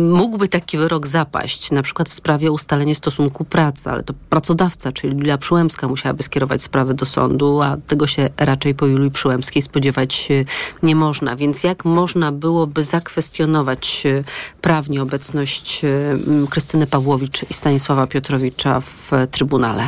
[0.10, 5.14] Mógłby taki wyrok zapaść, na przykład w sprawie ustalenia stosunku pracy, ale to pracodawca, czyli
[5.14, 10.28] Julia Przyłębska musiałaby skierować sprawę do sądu, a tego się raczej po Julii Przyłębskiej spodziewać
[10.32, 10.46] e,
[10.86, 11.36] nie można.
[11.36, 14.24] Więc jak można byłoby zakwestionować e,
[14.62, 19.84] prawnie obecność m, Krystyny Pawłowicz i Stanisława Piotrowicza w Trybunale?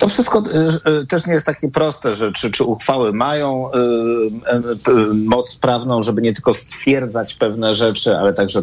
[0.00, 0.42] To wszystko
[0.86, 6.02] y, y, też nie jest takie proste, że czy, czy uchwały mają y, moc prawną,
[6.02, 8.60] żeby nie tylko stwierdzać pewne rzeczy, ale także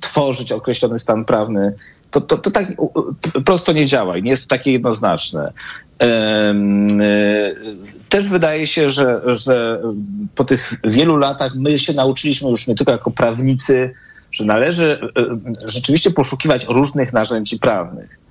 [0.00, 1.74] tworzyć określony stan prawny.
[2.10, 2.72] To, to, to tak
[3.44, 5.52] prosto nie działa i nie jest to takie jednoznaczne.
[8.08, 9.82] Też wydaje się, że, że
[10.34, 13.94] po tych wielu latach my się nauczyliśmy już nie tylko jako prawnicy,
[14.30, 14.98] że należy
[15.64, 18.25] rzeczywiście poszukiwać różnych narzędzi prawnych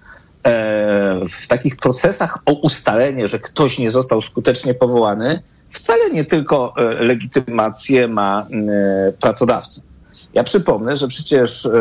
[1.29, 6.83] w takich procesach o ustalenie, że ktoś nie został skutecznie powołany, wcale nie tylko e,
[6.93, 9.81] legitymację ma e, pracodawca.
[10.33, 11.71] Ja przypomnę, że przecież e,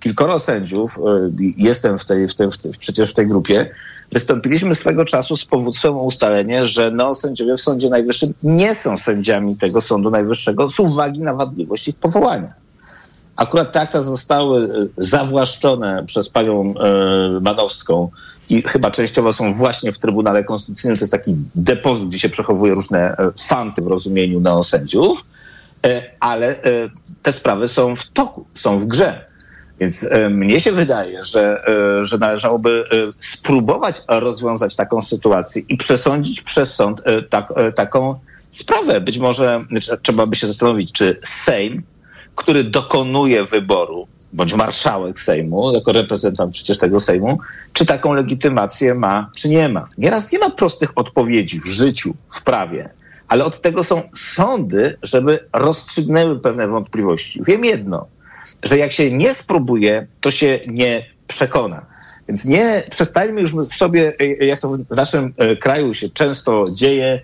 [0.00, 3.70] kilkoro sędziów, e, jestem w tej, w tej, w tej, przecież w tej grupie,
[4.12, 8.98] wystąpiliśmy swego czasu z powództwem o ustalenie, że no, sędziowie w Sądzie Najwyższym nie są
[8.98, 12.59] sędziami tego Sądu Najwyższego z uwagi na wadliwość ich powołania.
[13.40, 18.10] Akurat te akta zostały e, zawłaszczone przez panią e, Manowską
[18.48, 20.98] i chyba częściowo są właśnie w Trybunale Konstytucyjnym.
[20.98, 25.24] To jest taki depozyt, gdzie się przechowuje różne e, fanty w rozumieniu neosędziów,
[26.20, 26.56] ale
[27.22, 29.24] te sprawy są w toku, są w grze.
[29.78, 31.64] Więc mnie się wydaje, że,
[32.02, 32.84] że należałoby
[33.20, 37.00] spróbować rozwiązać taką sytuację i przesądzić przez sąd
[37.30, 38.14] tak, taką
[38.50, 39.00] sprawę.
[39.00, 41.82] Być może trze- trzeba by się zastanowić, czy Sejm,
[42.34, 47.38] który dokonuje wyboru, bądź marszałek Sejmu, jako reprezentant przecież tego Sejmu,
[47.72, 49.88] czy taką legitymację ma, czy nie ma.
[49.98, 52.90] Nieraz nie ma prostych odpowiedzi w życiu, w prawie,
[53.28, 57.40] ale od tego są sądy, żeby rozstrzygnęły pewne wątpliwości.
[57.46, 58.06] Wiem jedno,
[58.62, 61.86] że jak się nie spróbuje, to się nie przekona.
[62.28, 67.20] Więc nie przestańmy już w sobie, jak to w naszym kraju się często dzieje,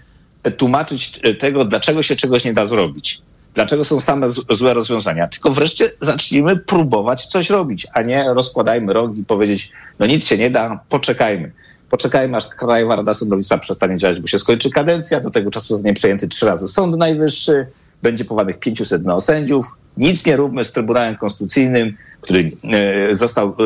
[0.56, 3.22] tłumaczyć tego, dlaczego się czegoś nie da zrobić.
[3.56, 5.28] Dlaczego są same złe rozwiązania?
[5.28, 10.38] Tylko wreszcie zacznijmy próbować coś robić, a nie rozkładajmy rogi i powiedzieć, no nic się
[10.38, 11.52] nie da, poczekajmy.
[11.90, 15.20] Poczekajmy, aż Krajowa Rada Sądownictwa przestanie działać, bo się skończy kadencja.
[15.20, 17.66] Do tego czasu zostanie przejęty trzy razy Sąd Najwyższy,
[18.02, 19.66] będzie powołanych 500 neosędziów.
[19.96, 22.50] Nic nie róbmy z Trybunałem Konstytucyjnym, który
[23.10, 23.56] e, został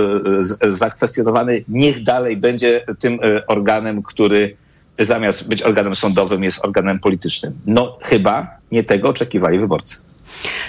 [0.62, 1.64] e, zakwestionowany.
[1.68, 4.56] Niech dalej będzie tym e, organem, który
[5.04, 7.52] zamiast być organem sądowym jest organem politycznym.
[7.66, 10.09] No chyba nie tego oczekiwali wyborcy.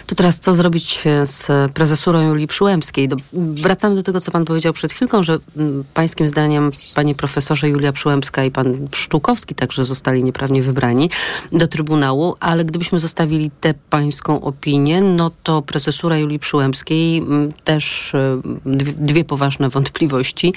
[0.08, 3.08] To teraz co zrobić z prezesurą Julii Przyłębskiej?
[3.08, 7.70] Do, wracamy do tego, co pan powiedział przed chwilką, że mm, pańskim zdaniem panie profesorze
[7.70, 11.10] Julia Przyłębska i pan Pszczółkowski także zostali nieprawnie wybrani
[11.52, 18.16] do Trybunału, ale gdybyśmy zostawili tę pańską opinię, no to prezesura Julii Przyłębskiej mm, też
[18.16, 18.42] e,
[18.96, 20.54] dwie, poważne wątpliwości.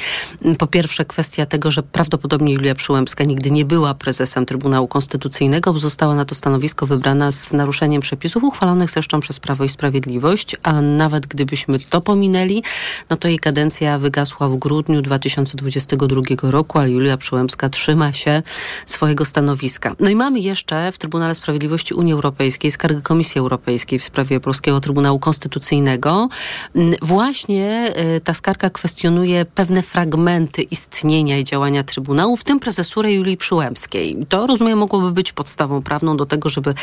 [0.58, 5.78] Po pierwsze kwestia tego, że prawdopodobnie Julia Przyłębska nigdy nie była prezesem Trybunału Konstytucyjnego, bo
[5.78, 10.80] została na to stanowisko wybrana z naruszeniem przepisów uchwalonych zresztą przez Prawo i Sprawiedliwość, a
[10.80, 12.62] nawet gdybyśmy to pominęli,
[13.10, 18.42] no to jej kadencja wygasła w grudniu 2022 roku, a Julia Przyłębska trzyma się
[18.86, 19.96] swojego stanowiska.
[20.00, 24.80] No i mamy jeszcze w Trybunale Sprawiedliwości Unii Europejskiej skargę Komisji Europejskiej w sprawie Polskiego
[24.80, 26.28] Trybunału Konstytucyjnego.
[26.74, 33.12] Mm, właśnie y, ta skarga kwestionuje pewne fragmenty istnienia i działania Trybunału, w tym prezesurę
[33.12, 34.16] Julii Przyłębskiej.
[34.28, 36.74] To, rozumiem, mogłoby być podstawą prawną do tego, żeby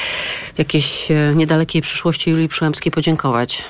[0.56, 3.63] w jakiejś y, niedalekiej przyszłości przyszłości Julii Przyłębskiej podziękować.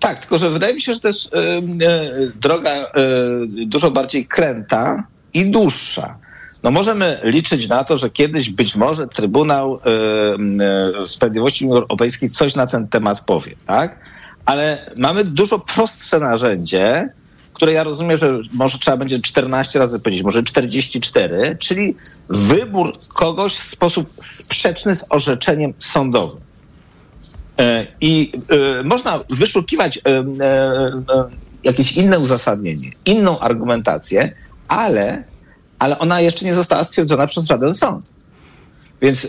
[0.00, 1.38] Tak, tylko że wydaje mi się, że to jest e,
[2.34, 2.86] droga e,
[3.46, 6.18] dużo bardziej kręta i dłuższa.
[6.62, 9.80] No możemy liczyć na to, że kiedyś być może Trybunał
[11.04, 13.98] e, Sprawiedliwości Unii Europejskiej coś na ten temat powie, tak?
[14.44, 17.08] Ale mamy dużo prostsze narzędzie,
[17.52, 21.96] które ja rozumiem, że może trzeba będzie 14 razy powiedzieć, może 44, czyli
[22.28, 26.45] wybór kogoś w sposób sprzeczny z orzeczeniem sądowym.
[27.58, 30.24] E, I e, można wyszukiwać e,
[31.64, 34.32] jakieś inne uzasadnienie, inną argumentację,
[34.68, 35.24] ale,
[35.78, 38.06] ale ona jeszcze nie została stwierdzona przez żaden sąd.
[39.02, 39.28] Więc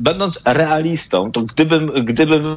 [0.00, 2.56] będąc realistą, to gdybym, gdybym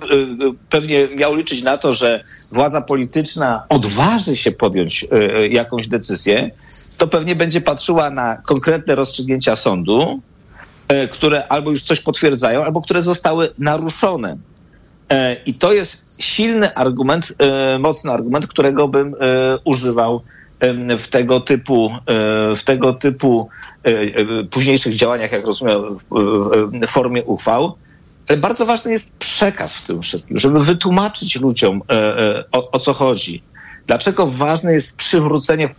[0.69, 5.05] pewnie miał liczyć na to, że władza polityczna odważy się podjąć
[5.49, 6.51] jakąś decyzję,
[6.97, 10.21] to pewnie będzie patrzyła na konkretne rozstrzygnięcia sądu,
[11.11, 14.37] które albo już coś potwierdzają, albo które zostały naruszone
[15.45, 20.21] I to jest silny argument, e, mocny argument, którego bym e, używał
[20.97, 21.95] w tego typu,
[22.55, 23.49] w tego typu
[24.51, 25.97] późniejszych działaniach, jak rozumiem,
[26.81, 27.75] w formie uchwał.
[28.29, 31.81] Ale bardzo ważny jest przekaz w tym wszystkim, żeby wytłumaczyć ludziom,
[32.51, 33.43] o, o co chodzi.
[33.87, 35.69] Dlaczego ważne jest przywrócenie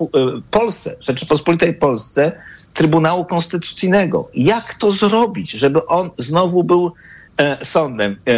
[0.51, 2.33] Polsce, Rzeczypospolitej Polsce,
[2.75, 4.29] Trybunału Konstytucyjnego.
[4.35, 7.20] Jak to zrobić, żeby on znowu był E,
[7.63, 8.17] sądem.
[8.29, 8.31] E,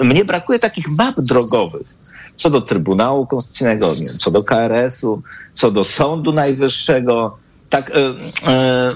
[0.00, 1.96] e, mnie brakuje takich map drogowych
[2.36, 5.22] co do Trybunału Konstytucyjnego, nie co do KRS-u,
[5.54, 7.36] co do Sądu Najwyższego.
[7.70, 7.94] Tak, e,
[8.52, 8.94] e,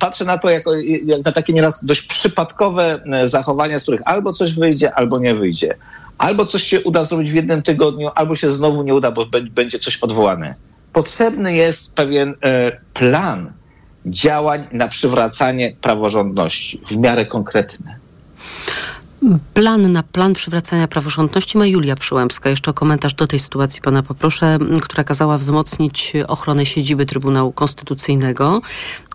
[0.00, 4.54] patrzę na to jako, jak na takie nieraz dość przypadkowe zachowania, z których albo coś
[4.54, 5.74] wyjdzie, albo nie wyjdzie.
[6.18, 9.78] Albo coś się uda zrobić w jednym tygodniu, albo się znowu nie uda, bo będzie
[9.78, 10.54] coś odwołane.
[10.92, 13.52] Potrzebny jest pewien e, plan
[14.06, 18.03] działań na przywracanie praworządności w miarę konkretny.
[19.54, 22.50] Plan na plan przywracania praworządności ma Julia Przyłębska.
[22.50, 28.60] Jeszcze o komentarz do tej sytuacji pana poproszę, która kazała wzmocnić ochronę siedziby Trybunału Konstytucyjnego.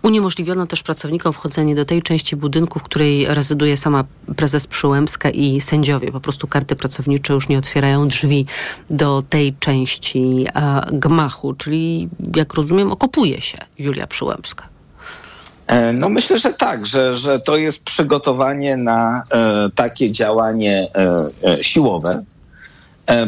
[0.02, 4.04] Uniemożliwiono też pracownikom wchodzenie do tej części budynku, w której rezyduje sama
[4.36, 6.12] prezes Przyłębska i sędziowie.
[6.12, 8.46] Po prostu karty pracownicze już nie otwierają drzwi
[8.90, 14.79] do tej części a, gmachu, czyli jak rozumiem okopuje się Julia Przyłębska.
[15.70, 21.64] E, no myślę, że tak, że, że to jest przygotowanie na e, takie działanie e,
[21.64, 22.24] siłowe.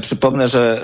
[0.00, 0.82] Przypomnę, że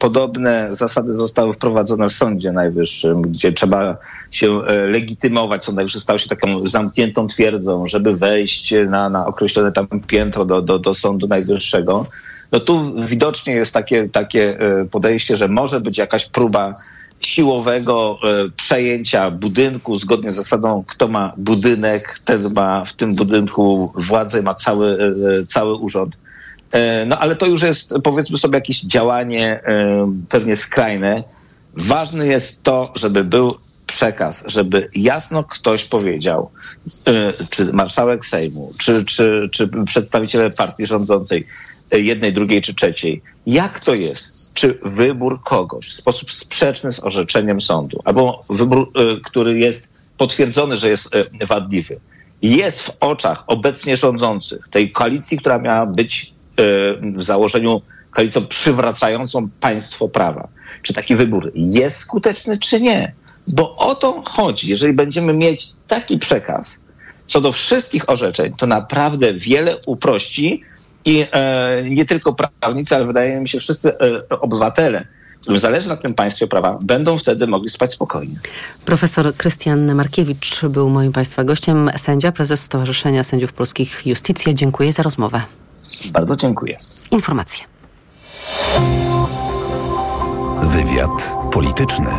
[0.00, 3.96] podobne zasady zostały wprowadzone w Sądzie Najwyższym, gdzie trzeba
[4.30, 5.64] się legitymować.
[5.64, 10.62] Sąd Najwyższy stał się taką zamkniętą twierdzą, żeby wejść na, na określone tam piętro do,
[10.62, 12.06] do, do Sądu Najwyższego.
[12.52, 14.56] No tu widocznie jest takie, takie
[14.90, 16.74] podejście, że może być jakaś próba
[17.26, 23.92] siłowego e, przejęcia budynku zgodnie z zasadą, kto ma budynek, ten ma w tym budynku
[23.96, 26.16] władzę, ma cały, e, cały urząd.
[26.72, 29.60] E, no ale to już jest, powiedzmy sobie, jakieś działanie
[30.28, 31.24] pewnie skrajne.
[31.76, 33.56] Ważne jest to, żeby był
[33.86, 36.50] przekaz, żeby jasno ktoś powiedział,
[37.50, 41.46] czy marszałek Sejmu, czy, czy, czy przedstawiciele partii rządzącej,
[41.98, 47.62] jednej, drugiej czy trzeciej, jak to jest, czy wybór kogoś w sposób sprzeczny z orzeczeniem
[47.62, 51.10] sądu, albo wybór, y, który jest potwierdzony, że jest
[51.48, 52.00] wadliwy,
[52.42, 56.34] jest w oczach obecnie rządzących, tej koalicji, która miała być
[57.16, 60.48] w założeniu koalicją przywracającą państwo prawa.
[60.82, 63.12] Czy taki wybór jest skuteczny, czy nie?
[63.48, 64.70] Bo o to chodzi.
[64.70, 66.80] Jeżeli będziemy mieć taki przekaz
[67.26, 70.62] co do wszystkich orzeczeń, to naprawdę wiele uprości
[71.04, 75.04] i e, nie tylko prawnicy, ale wydaje mi się wszyscy e, obywatele,
[75.40, 78.34] którym zależy na tym państwie prawa, będą wtedy mogli spać spokojnie.
[78.84, 84.52] Profesor Krystian Markiewicz był moim Państwa gościem, sędzia, prezes Stowarzyszenia Sędziów Polskich Justicja.
[84.52, 85.40] Dziękuję za rozmowę.
[86.12, 86.76] Bardzo dziękuję.
[87.10, 87.64] Informacje.
[90.62, 92.10] Wywiad polityczny.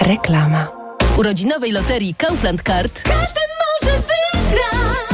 [0.00, 0.68] Reklama.
[1.02, 3.40] W urodzinowej loterii Kaufland Card każdy
[3.82, 4.39] może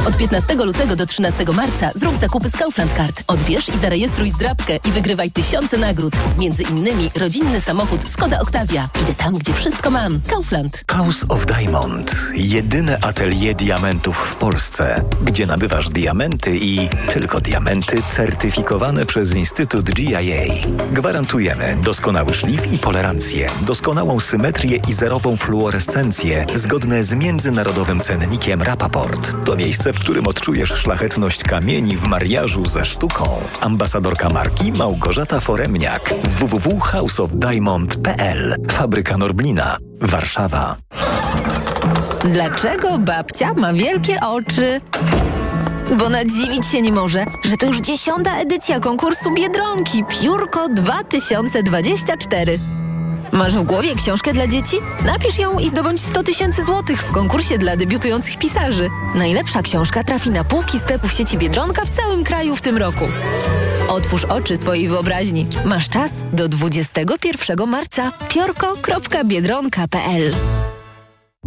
[0.07, 3.23] Od 15 lutego do 13 marca zrób zakupy z Kaufland Card.
[3.27, 6.13] Odbierz i zarejestruj zdrabkę i wygrywaj tysiące nagród.
[6.39, 8.89] Między innymi rodzinny samochód Skoda Octavia.
[9.01, 10.21] Idę tam, gdzie wszystko mam.
[10.27, 10.83] Kaufland.
[10.91, 12.15] House of Diamond.
[12.33, 20.43] Jedyne atelier diamentów w Polsce, gdzie nabywasz diamenty i tylko diamenty certyfikowane przez Instytut GIA.
[20.91, 29.26] Gwarantujemy doskonały szlif i polerancję, doskonałą symetrię i zerową fluorescencję zgodne z międzynarodowym cennikiem Rapaport.
[29.45, 33.41] To miejsce, w którym odczujesz szlachetność kamieni w mariażu ze sztuką.
[33.61, 36.13] Ambasadorka marki Małgorzata Foremniak.
[36.23, 39.77] www.houseofdiamond.pl Fabryka Norblina.
[40.01, 40.75] Warszawa.
[42.33, 44.81] Dlaczego babcia ma wielkie oczy?
[45.99, 52.57] Bo nadziwić się nie może, że to już dziesiąta edycja konkursu Biedronki Piórko 2024.
[53.31, 54.77] Masz w głowie książkę dla dzieci?
[55.05, 58.89] Napisz ją i zdobądź 100 tysięcy złotych w konkursie dla debiutujących pisarzy.
[59.15, 63.07] Najlepsza książka trafi na półki sklepów sieci Biedronka w całym kraju w tym roku.
[63.87, 65.47] Otwórz oczy swojej wyobraźni.
[65.65, 68.11] Masz czas do 21 marca.
[68.29, 70.31] piorko.biedronka.pl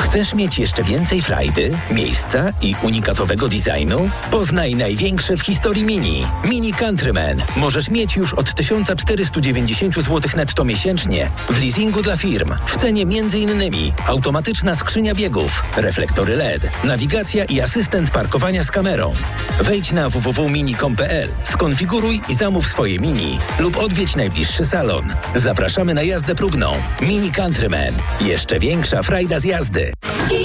[0.00, 4.10] Chcesz mieć jeszcze więcej frajdy, miejsca i unikatowego designu?
[4.30, 6.26] Poznaj największe w historii Mini.
[6.48, 7.42] Mini Countryman.
[7.56, 12.54] Możesz mieć już od 1490 zł netto miesięcznie w leasingu dla firm.
[12.66, 13.72] W cenie m.in.
[14.06, 19.12] automatyczna skrzynia biegów, reflektory LED, nawigacja i asystent parkowania z kamerą.
[19.60, 25.04] Wejdź na www.mini.com.pl, skonfiguruj i zamów swoje Mini lub odwiedź najbliższy salon.
[25.34, 26.72] Zapraszamy na jazdę próbną.
[27.02, 27.94] Mini Countryman.
[28.20, 29.65] Jeszcze większa frajda z jazdy.
[29.66, 30.35] jazdy.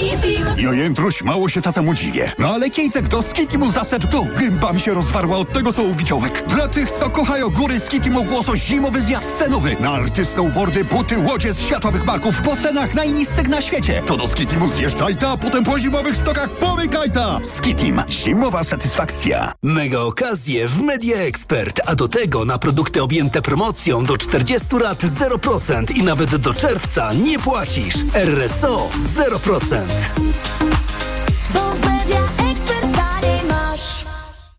[0.62, 2.32] Ja jętruś, mało się tacemu dziwię.
[2.38, 4.26] No ale Kiejsek do Skitimu zasedł tu.
[4.36, 6.44] Gęba mi się rozwarła od tego, co u widziałek.
[6.48, 9.76] Dla tych, co kochają góry, Skitim ogłoso zimowy zjazd cenowy.
[9.80, 14.02] Narty, snowboardy, buty, łodzie z światowych marków po cenach najniższych na świecie.
[14.06, 17.40] To do Skitimu zjeżdżaj ta, a potem po zimowych stokach pomykaj ta.
[17.56, 18.02] Skitim.
[18.08, 19.52] Zimowa satysfakcja.
[19.62, 25.02] Mega okazje w Media Expert, a do tego na produkty objęte promocją do 40 lat
[25.02, 27.94] 0% i nawet do czerwca nie płacisz.
[28.14, 30.51] RSO 0%.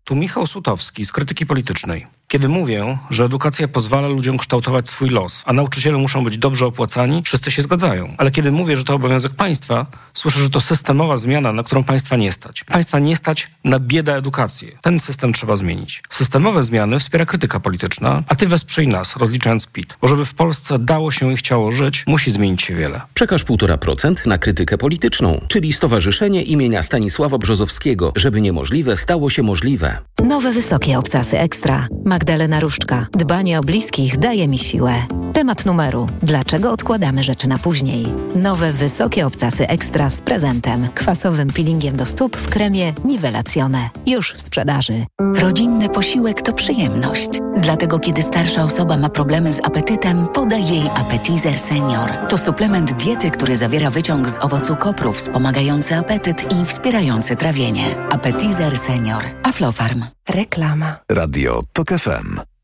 [0.04, 2.08] Tu Michał Sutowski z Krytyki Politycznej.
[2.34, 7.22] Kiedy mówię, że edukacja pozwala ludziom kształtować swój los, a nauczyciele muszą być dobrze opłacani,
[7.26, 8.16] wszyscy się zgadzają.
[8.18, 12.16] Ale kiedy mówię, że to obowiązek państwa, słyszę, że to systemowa zmiana, na którą państwa
[12.16, 12.64] nie stać.
[12.64, 14.78] Państwa nie stać na bieda edukację.
[14.82, 16.04] Ten system trzeba zmienić.
[16.10, 19.98] Systemowe zmiany wspiera krytyka polityczna, a ty wesprzyj nas, rozliczając PIT.
[20.02, 23.02] Bo żeby w Polsce dało się i chciało żyć, musi zmienić się wiele.
[23.14, 29.98] Przekaż 1,5% na krytykę polityczną, czyli Stowarzyszenie imienia Stanisława Brzozowskiego, żeby niemożliwe stało się możliwe.
[30.24, 31.88] Nowe wysokie obcasy ekstra.
[32.24, 33.08] Magdalena Różczka.
[33.12, 34.94] Dbanie o bliskich daje mi siłę.
[35.34, 36.08] Temat numeru.
[36.22, 38.06] Dlaczego odkładamy rzeczy na później?
[38.36, 40.88] Nowe wysokie obcasy ekstra z prezentem.
[40.96, 43.90] Kwasowym peelingiem do stóp w kremie Nivelazione.
[44.06, 45.06] Już w sprzedaży.
[45.36, 47.30] Rodzinny posiłek to przyjemność.
[47.58, 52.10] Dlatego kiedy starsza osoba ma problemy z apetytem, podaj jej Appetizer Senior.
[52.30, 57.96] To suplement diety, który zawiera wyciąg z owocu kopru wspomagający apetyt i wspierający trawienie.
[58.12, 59.24] Appetizer Senior.
[59.44, 60.04] Aflofarm.
[60.30, 60.96] Reklama.
[61.10, 62.13] Radio TOK FM.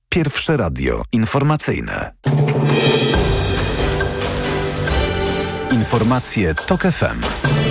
[0.10, 2.12] Pierwsze radio informacyjne.
[5.72, 7.69] Informacje TOK FM.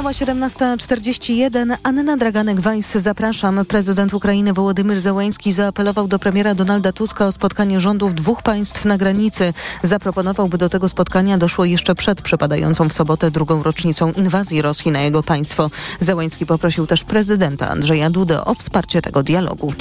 [0.00, 1.76] Minęła 17.41.
[1.82, 3.64] Anna Draganek-Weiss, zapraszam.
[3.64, 8.98] Prezydent Ukrainy Wołodymyr Zełański zaapelował do premiera Donalda Tuska o spotkanie rządów dwóch państw na
[8.98, 9.52] granicy.
[9.82, 14.90] Zaproponował, by do tego spotkania doszło jeszcze przed przypadającą w sobotę drugą rocznicą inwazji Rosji
[14.90, 15.70] na jego państwo.
[16.00, 19.72] Zełański poprosił też prezydenta Andrzeja Dudę o wsparcie tego dialogu.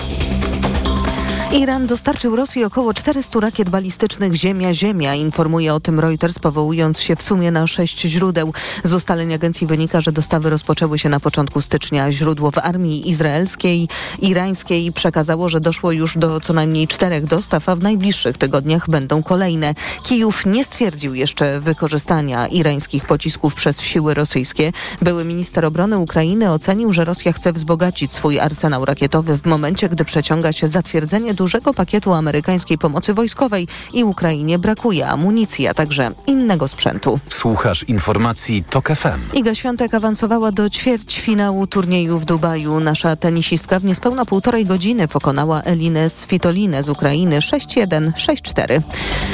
[1.54, 5.16] Iran dostarczył Rosji około 400 rakiet balistycznych Ziemia-Ziemia.
[5.16, 8.54] Informuje o tym Reuters, powołując się w sumie na sześć źródeł.
[8.84, 12.12] Z ustaleń agencji wynika, że dostawy rozpoczęły się na początku stycznia.
[12.12, 13.88] Źródło w armii izraelskiej,
[14.20, 19.24] irańskiej przekazało, że doszło już do co najmniej czterech dostaw, a w najbliższych tygodniach będą
[19.24, 19.76] kolejne.
[20.04, 24.72] Kijów nie stwierdził jeszcze wykorzystania irańskich pocisków przez siły rosyjskie.
[25.02, 30.06] Były minister obrony Ukrainy ocenił, że Rosja chce wzbogacić swój arsenał rakietowy w momencie, gdy
[30.06, 36.68] przeciąga się zatwierdzenie dużego pakietu amerykańskiej pomocy wojskowej i Ukrainie brakuje amunicji, a także innego
[36.68, 37.20] sprzętu.
[37.30, 39.20] Słuchasz informacji TOK FM.
[39.34, 42.80] Iga Świątek awansowała do ćwierćfinału turnieju w Dubaju.
[42.80, 48.82] Nasza tenisistka w niespełna półtorej godziny pokonała Elinę Svitolinę z Ukrainy 6-1, 6-4.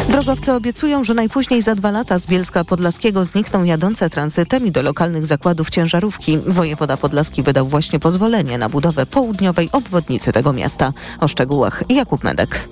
[0.09, 4.81] Drogowcy obiecują, że najpóźniej za dwa lata z Bielska Podlaskiego znikną jadące tranzytem i do
[4.81, 6.37] lokalnych zakładów ciężarówki.
[6.47, 10.93] Wojewoda Podlaski wydał właśnie pozwolenie na budowę południowej obwodnicy tego miasta.
[11.19, 12.67] O szczegółach Jakub Medek.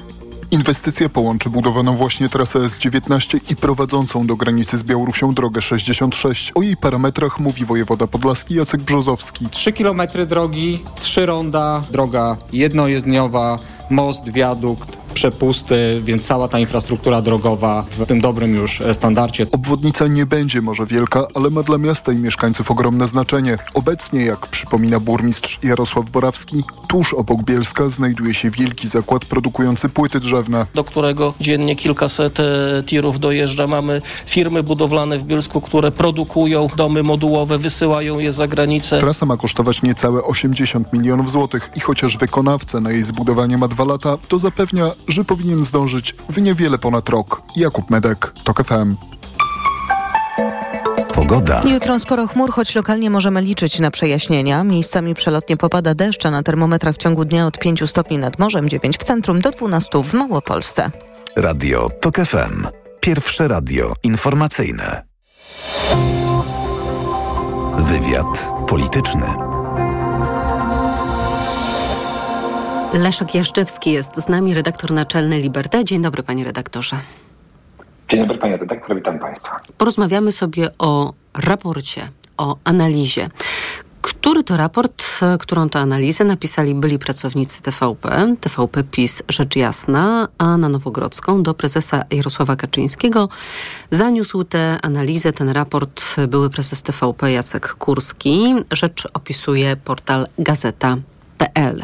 [0.51, 6.51] Inwestycja połączy budowaną właśnie trasę S19 i prowadzącą do granicy z Białorusią drogę 66.
[6.55, 9.49] O jej parametrach mówi wojewoda podlaski Jacek Brzozowski.
[9.49, 13.59] 3 km drogi, 3 ronda, droga jednojezdniowa,
[13.89, 19.47] most, wiadukt, przepusty, więc cała ta infrastruktura drogowa w tym dobrym już standardzie.
[19.51, 23.57] Obwodnica nie będzie może wielka, ale ma dla miasta i mieszkańców ogromne znaczenie.
[23.73, 30.19] Obecnie, jak przypomina burmistrz Jarosław Borawski, tuż obok Bielska znajduje się wielki zakład produkujący płyty
[30.19, 30.65] drzewne.
[30.73, 33.67] Do którego dziennie kilkaset e, tirów dojeżdża.
[33.67, 38.99] Mamy firmy budowlane w Bielsku, które produkują domy modułowe, wysyłają je za granicę.
[38.99, 43.83] Trasa ma kosztować niecałe 80 milionów złotych i chociaż wykonawca na jej zbudowanie ma dwa
[43.85, 47.41] lata, to zapewnia, że powinien zdążyć w niewiele ponad rok.
[47.55, 48.95] Jakub Medek, TOK FM.
[51.13, 51.61] Pogoda.
[51.65, 54.63] Jutro sporo chmur, choć lokalnie możemy liczyć na przejaśnienia.
[54.63, 58.69] Miejscami przelotnie popada deszcz, a na termometrach w ciągu dnia od 5 stopni nad morzem,
[58.69, 60.91] 9 w centrum do 12 w Małopolsce.
[61.35, 62.67] Radio TOK FM.
[62.99, 65.03] Pierwsze radio informacyjne.
[67.77, 69.27] Wywiad polityczny.
[72.93, 75.85] Leszek Jaszczewski jest z nami, redaktor naczelny Liberté.
[75.85, 76.95] Dzień dobry, panie redaktorze.
[78.09, 79.59] Dzień dobry, panie redaktor, witam państwa.
[79.77, 83.29] Porozmawiamy sobie o raporcie, o analizie.
[84.01, 85.03] Który to raport,
[85.39, 91.53] którą to analizę napisali byli pracownicy TVP, TVP PiS Rzecz Jasna, a na Nowogrodzką do
[91.53, 93.29] prezesa Jarosława Kaczyńskiego
[93.91, 98.55] zaniósł tę analizę, ten raport były prezes TVP Jacek Kurski.
[98.71, 101.83] Rzecz opisuje portal Gazeta.pl.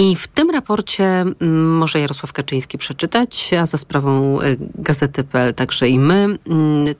[0.00, 5.88] I w tym raporcie mm, może Jarosław Kaczyński przeczytać, a za sprawą y, Gazety.pl także
[5.88, 6.38] i my, mm,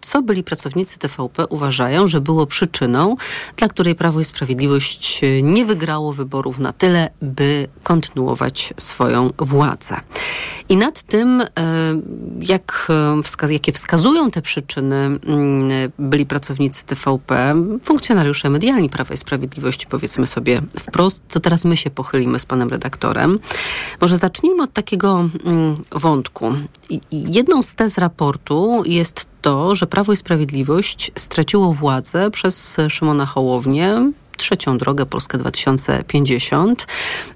[0.00, 3.16] co byli pracownicy TVP uważają, że było przyczyną,
[3.56, 10.00] dla której Prawo i Sprawiedliwość y, nie wygrało wyborów na tyle, by kontynuować swoją władzę.
[10.68, 11.46] I nad tym, y,
[12.40, 12.88] jak
[13.24, 15.20] wskaz jakie wskazują te przyczyny mm,
[15.98, 21.90] byli pracownicy TVP, funkcjonariusze medialni Prawa i Sprawiedliwości, powiedzmy sobie wprost, to teraz my się
[21.90, 22.87] pochylimy z panem redaktorem
[24.00, 26.52] Może zacznijmy od takiego mm, wątku.
[27.12, 34.12] Jedną z tez raportu jest to, że Prawo i Sprawiedliwość straciło władzę przez Szymona Hołownię,
[34.38, 36.86] trzecią drogę Polska 2050.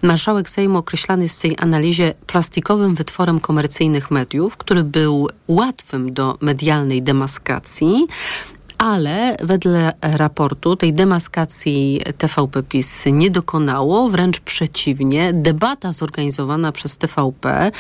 [0.03, 6.39] Marszałek Sejmu określany jest w tej analizie plastikowym wytworem komercyjnych mediów, który był łatwym do
[6.41, 8.07] medialnej demaskacji,
[8.83, 15.33] ale wedle raportu tej demaskacji TVP PiS nie dokonało, wręcz przeciwnie.
[15.33, 17.71] Debata zorganizowana przez TVP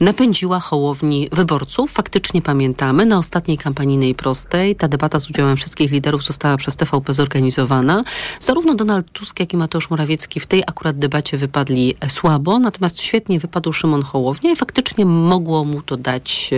[0.00, 1.92] napędziła hołowni wyborców.
[1.92, 7.12] Faktycznie pamiętamy, na ostatniej kampanijnej prostej ta debata z udziałem wszystkich liderów została przez TVP
[7.12, 8.04] zorganizowana.
[8.40, 13.38] Zarówno Donald Tusk, jak i Mateusz Morawiecki w tej akurat debacie wypadli słabo, natomiast świetnie
[13.38, 16.50] wypadł Szymon Hołownia i faktycznie mogło mu to dać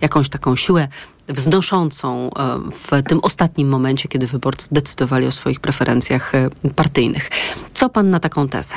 [0.00, 0.88] jakąś taką siłę
[1.28, 7.28] wznoszącą e, w tym ostatnim momencie, kiedy wyborcy decydowali o swoich preferencjach e, partyjnych.
[7.72, 8.74] Co pan na taką tezę?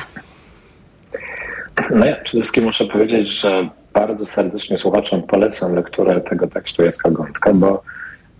[1.90, 7.12] No ja przede wszystkim muszę powiedzieć, że bardzo serdecznie słuchaczom polecam lekturę tego tekstu Jacka
[7.12, 7.84] Gądka, bo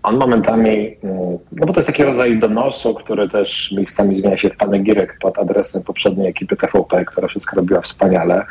[0.02, 4.50] on momentami, mm, no bo to jest taki rodzaj donosu, który też miejscami zmienia się
[4.50, 8.46] w panegirek pod adresem poprzedniej ekipy TVP, która wszystko robiła wspaniale.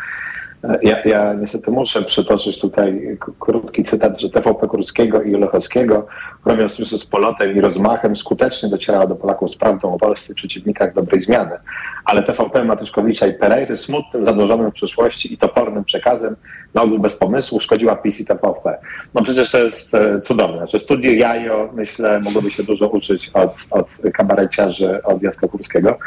[0.82, 6.08] Ja, ja niestety muszę przytoczyć tutaj krótki cytat, że TVP Kurskiego i Lechowskiego
[6.46, 10.36] robiąc newsy z polotem i rozmachem skutecznie docierała do Polaków z prawdą o Polsce i
[10.36, 11.58] przeciwnikach dobrej zmiany.
[12.06, 16.36] Ale TVP Matyszkowicza i Pereiry smutnym, zadłużonym w przyszłości i topornym przekazem
[16.74, 18.78] na ogół bez pomysłu szkodziła PiS i TVP.
[19.14, 20.58] No przecież to jest e, cudowne.
[20.58, 25.98] Znaczy studio Jajo, myślę, mogłoby się dużo uczyć od, od kabareciarzy, od Jacka Kurskiego.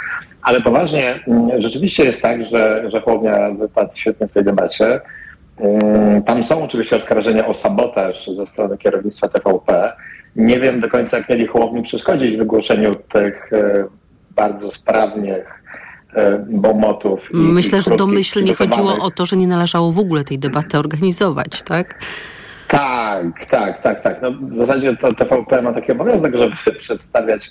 [0.43, 5.01] Ale poważnie, mm, rzeczywiście jest tak, że, że Hołownia wypadł świetnie w tej debacie.
[5.61, 9.93] Mm, tam są oczywiście oskarżenia o sabotaż ze strony kierownictwa TVP.
[10.37, 13.85] Nie wiem do końca, jak mieli Hołowni przeszkodzić w wygłoszeniu tych e,
[14.31, 15.63] bardzo sprawnych
[16.15, 17.21] e, bomotów.
[17.33, 21.99] Myślę, że domyślnie chodziło o to, że nie należało w ogóle tej debaty organizować, tak?
[22.69, 24.23] Tak, tak, tak, tak.
[24.23, 27.51] No, w zasadzie to TVP ma taki obowiązek, żeby przedstawiać,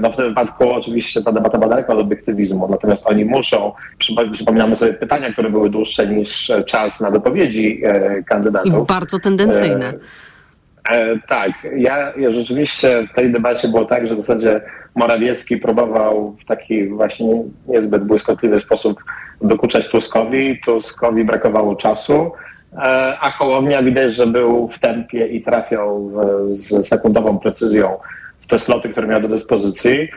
[0.00, 3.72] no w tym wypadku oczywiście ta debata ma daleko od obiektywizmu, natomiast oni muszą,
[4.32, 8.82] przypominamy sobie pytania, które były dłuższe niż czas na wypowiedzi e, kandydatów.
[8.82, 9.92] I bardzo tendencyjne.
[10.90, 14.60] E, e, tak, ja, ja rzeczywiście w tej debacie było tak, że w zasadzie
[14.94, 19.04] Morawiecki próbował w taki właśnie niezbyt błyskotliwy sposób
[19.42, 20.60] dokuczać Tuskowi.
[20.64, 22.32] Tuskowi brakowało czasu.
[22.72, 22.78] E,
[23.20, 26.12] a Hołownia widać, że był w tempie i trafiał
[26.46, 27.96] z sekundową precyzją
[28.48, 30.08] te sloty, które miał do dyspozycji.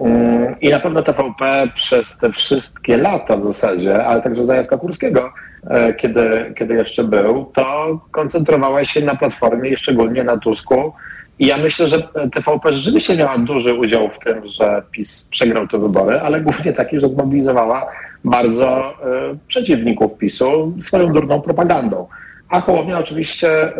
[0.00, 4.78] Mm, I na pewno TVP przez te wszystkie lata w zasadzie, ale także za Jacka
[4.78, 5.32] Kurskiego,
[5.70, 10.92] e, kiedy, kiedy jeszcze był, to koncentrowała się na Platformie i szczególnie na Tusku.
[11.38, 15.78] I ja myślę, że TVP rzeczywiście miała duży udział w tym, że PiS przegrał te
[15.78, 17.86] wybory, ale głównie taki, że zmobilizowała
[18.24, 18.90] bardzo
[19.32, 22.06] y, przeciwników PiSu swoją durną propagandą.
[22.48, 23.72] A Hołownia oczywiście y,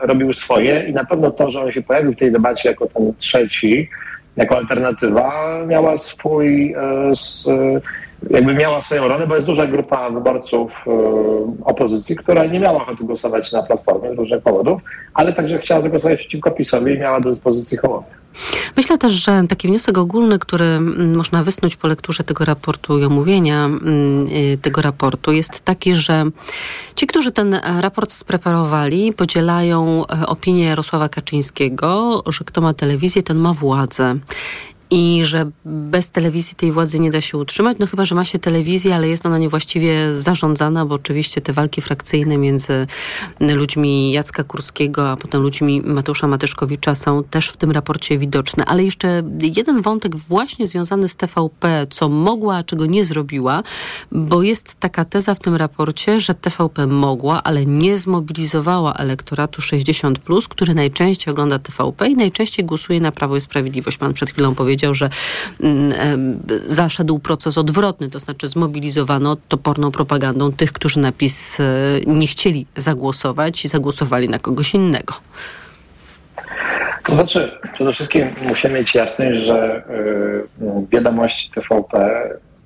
[0.00, 3.14] robił swoje i na pewno to, że on się pojawił w tej debacie jako ten
[3.14, 3.88] trzeci,
[4.36, 7.80] jako alternatywa, miała swój, y,
[8.30, 10.72] jakby miała swoją rolę, bo jest duża grupa wyborców
[11.64, 14.82] opozycji, która nie miała ochoty głosować na Platformę z różnych powodów,
[15.14, 18.19] ale także chciała zagłosować przeciwko PiSowi i miała do dyspozycji Hołownię.
[18.76, 23.04] Myślę też, że taki wniosek ogólny, który mm, można wysnuć po lekturze tego raportu i
[23.04, 26.24] omówienia mm, y, tego raportu, jest taki, że
[26.94, 33.38] ci, którzy ten raport spreparowali, podzielają e, opinię Jarosława Kaczyńskiego, że kto ma telewizję, ten
[33.38, 34.18] ma władzę
[34.90, 38.38] i że bez telewizji tej władzy nie da się utrzymać, no chyba, że ma się
[38.38, 42.86] telewizję, ale jest ona niewłaściwie zarządzana, bo oczywiście te walki frakcyjne między
[43.40, 48.64] ludźmi Jacka Kurskiego, a potem ludźmi Mateusza Matyszkowicza są też w tym raporcie widoczne.
[48.64, 49.22] Ale jeszcze
[49.56, 53.62] jeden wątek właśnie związany z TVP, co mogła, a czego nie zrobiła,
[54.12, 60.48] bo jest taka teza w tym raporcie, że TVP mogła, ale nie zmobilizowała elektoratu 60+,
[60.48, 63.96] który najczęściej ogląda TVP i najczęściej głosuje na Prawo i Sprawiedliwość.
[63.96, 65.10] Pan przed chwilą powiedział, powiedział, że
[65.62, 71.64] mm, zaszedł proces odwrotny, to znaczy zmobilizowano toporną propagandą tych, którzy na PiS e,
[72.06, 75.14] nie chcieli zagłosować i zagłosowali na kogoś innego.
[77.04, 82.20] To znaczy, przede wszystkim musimy mieć jasność, że y, wiadomości TVP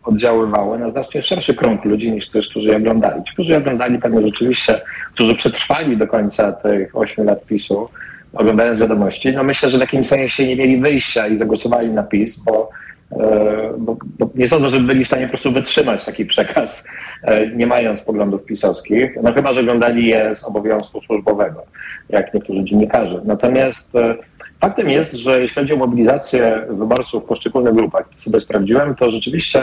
[0.05, 3.25] oddziaływały na znacznie szerszy krąg ludzi niż tych, którzy je oglądali.
[3.25, 4.81] Ci, którzy je oglądali, pewnie rzeczywiście,
[5.15, 7.89] którzy przetrwali do końca tych 8 lat PiSu,
[8.35, 12.39] oglądając wiadomości, no myślę, że w jakimś sensie nie mieli wyjścia i zagłosowali na PiS,
[12.39, 12.71] bo,
[13.13, 16.87] e, bo, bo nie sądzę, że byli w stanie po prostu wytrzymać taki przekaz,
[17.23, 21.63] e, nie mając poglądów pisowskich, no chyba, że oglądali je z obowiązku służbowego,
[22.09, 23.21] jak niektórzy dziennikarze.
[23.25, 24.15] Natomiast e,
[24.61, 29.11] faktem jest, że jeśli chodzi o mobilizację wyborców w poszczególnych grupach, to sobie sprawdziłem, to
[29.11, 29.63] rzeczywiście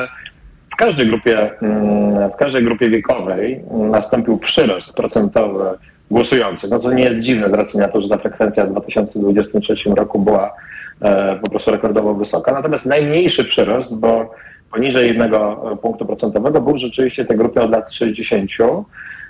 [0.74, 5.66] w każdej grupie, mm, w każdej grupie wiekowej nastąpił przyrost procentowy
[6.12, 6.70] głosujących.
[6.70, 10.20] No co nie jest dziwne z racji na to, że ta frekwencja w 2023 roku
[10.20, 10.54] była
[11.02, 12.52] e, po prostu rekordowo wysoka.
[12.52, 14.32] Natomiast najmniejszy przyrost, bo
[14.72, 18.52] poniżej jednego punktu procentowego był rzeczywiście tej grupie od lat 60.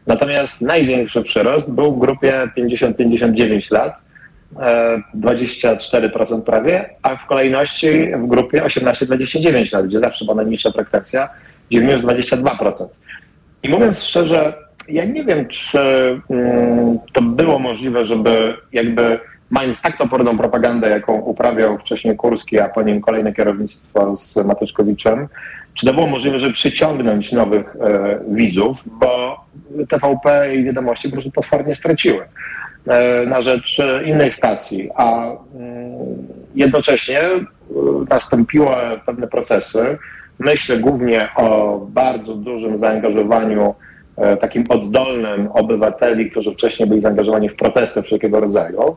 [0.08, 4.02] Natomiast największy przyrost był w grupie 50-59 lat,
[5.16, 11.30] 24% e, prawie, a w kolejności w grupie 18-29 lat, gdzie zawsze była najniższa frekwencja,
[11.70, 12.86] gdzie minus 22%.
[13.64, 14.54] I mówiąc szczerze,
[14.92, 15.80] ja nie wiem, czy
[16.30, 19.20] mm, to było możliwe, żeby jakby
[19.50, 25.28] mając tak toporną propagandę, jaką uprawiał wcześniej Kurski, a po nim kolejne kierownictwo z Matyczkowiczem,
[25.74, 29.46] czy to było możliwe, żeby przyciągnąć nowych e, widzów, bo
[29.89, 32.26] TVP i wiadomości po prostu potwornie straciły
[32.88, 35.38] e, na rzecz innych stacji, a mm,
[36.56, 37.42] jednocześnie e,
[38.10, 38.76] nastąpiły
[39.06, 39.98] pewne procesy.
[40.39, 43.76] Myślę głównie o bardzo dużym zaangażowaniu
[44.41, 48.95] takim oddolnym obywateli, którzy wcześniej byli zaangażowani w protesty wszelkiego rodzaju.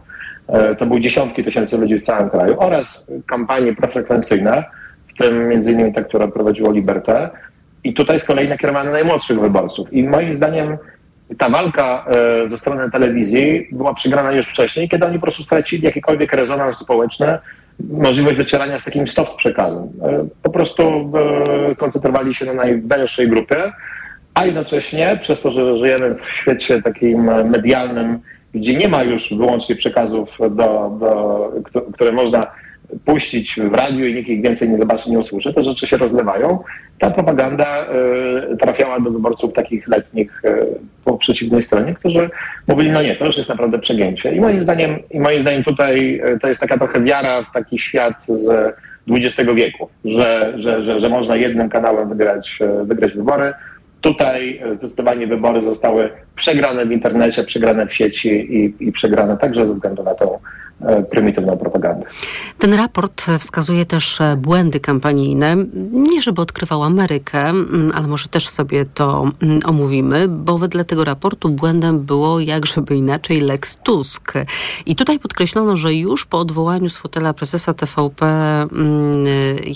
[0.48, 4.64] E, to były dziesiątki tysięcy ludzi w całym kraju oraz kampanie profrekwencyjne,
[5.14, 7.30] w tym między innymi te, które prowadziło Liberté.
[7.84, 9.92] i tutaj z kolei nakierowane na najmłodszych wyborców.
[9.92, 10.78] I moim zdaniem
[11.38, 15.84] ta walka e, ze strony telewizji była przegrana już wcześniej, kiedy oni po prostu stracili
[15.84, 17.38] jakikolwiek rezonans społeczny,
[17.90, 19.82] możliwość docierania z takim soft przekazem.
[19.82, 21.12] E, po prostu
[21.70, 23.72] e, koncentrowali się na najwęższej grupie,
[24.34, 28.20] a jednocześnie przez to, że żyjemy w świecie takim medialnym,
[28.54, 31.52] gdzie nie ma już wyłącznie przekazów, do, do,
[31.92, 32.46] które można
[33.04, 36.58] puścić w radiu i nikt ich więcej nie zobaczy, nie usłyszy, te rzeczy się rozlewają.
[36.98, 37.86] Ta propaganda
[38.52, 40.66] y, trafiała do wyborców takich letnich y,
[41.04, 42.30] po przeciwnej stronie, którzy
[42.68, 44.34] mówili, no nie, to już jest naprawdę przegięcie.
[44.34, 47.78] I moim zdaniem, i moim zdaniem tutaj y, to jest taka trochę wiara w taki
[47.78, 48.74] świat z
[49.10, 53.52] XX wieku, że, że, że, że można jednym kanałem wygrać, wygrać wybory.
[54.04, 59.74] Tutaj zdecydowanie wybory zostały przegrane w internecie, przegrane w sieci i, i przegrane także ze
[59.74, 60.38] względu na tą
[61.10, 62.06] prymitywną propagandę.
[62.58, 65.56] Ten raport wskazuje też e, błędy kampanijne.
[65.92, 67.52] Nie żeby odkrywał Amerykę,
[67.94, 69.28] ale może też sobie to
[69.64, 74.32] omówimy, bo wedle tego raportu błędem było, jak żeby inaczej, Lex Tusk.
[74.86, 78.26] I tutaj podkreślono, że już po odwołaniu z fotela prezesa TVP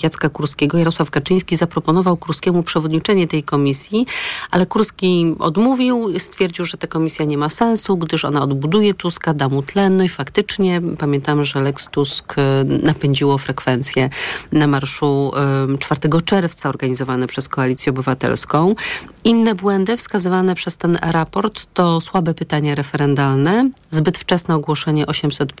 [0.03, 4.05] Jacka Kurskiego Jarosław Kaczyński zaproponował Kurskiemu przewodniczenie tej komisji,
[4.51, 9.49] ale Kurski odmówił, stwierdził, że ta komisja nie ma sensu, gdyż ona odbuduje Tuska, da
[9.49, 14.09] mu tlen, no i faktycznie Pamiętamy, że Lex Tusk e, napędziło frekwencję
[14.51, 15.31] na marszu
[15.79, 18.75] 4 czerwca organizowany przez Koalicję Obywatelską.
[19.23, 25.53] Inne błędy wskazywane przez ten raport to słabe pytania referendalne, zbyt wczesne ogłoszenie 800.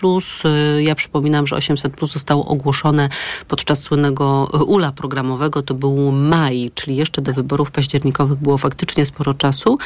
[0.45, 3.09] E, ja przypominam, że 800 zostało ogłoszone
[3.47, 5.61] podczas słynnego e, ula programowego.
[5.61, 9.77] To był maj, czyli jeszcze do wyborów październikowych było faktycznie sporo czasu.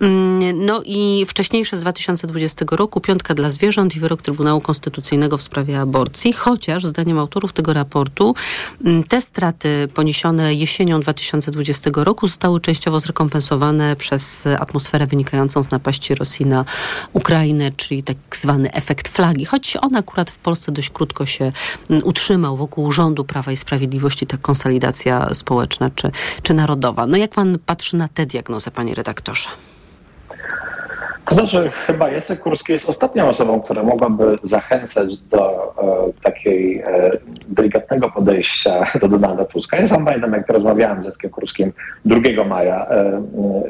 [0.00, 5.36] Mm, no i wcześniejsze z 2020 roku, piątka dla zwierząt i wyrok Trybunału Konstytucyjnego konstytucyjnego
[5.36, 8.34] w sprawie aborcji, chociaż zdaniem autorów tego raportu
[8.84, 13.29] mm, te straty poniesione jesienią 2020 roku zostały częściowo zrekompensowane
[13.98, 16.64] przez atmosferę wynikającą z napaści Rosji na
[17.12, 19.44] Ukrainę, czyli tak zwany efekt flagi.
[19.44, 21.52] Choć on akurat w Polsce dość krótko się
[21.90, 26.10] mm, utrzymał wokół rządu Prawa i Sprawiedliwości, ta konsolidacja społeczna czy,
[26.42, 27.06] czy narodowa.
[27.06, 29.48] No jak pan patrzy na tę diagnozę, panie redaktorze?
[31.30, 35.74] To znaczy, chyba Jacek Kurski jest ostatnią osobą, która mogłaby zachęcać do
[36.08, 37.10] e, takiej e,
[37.48, 39.76] delikatnego podejścia do Donalda Tuska.
[39.76, 41.72] Ja sam pamiętam, jak rozmawiałem z Jackiem Kurskim
[42.04, 43.22] 2 maja, e,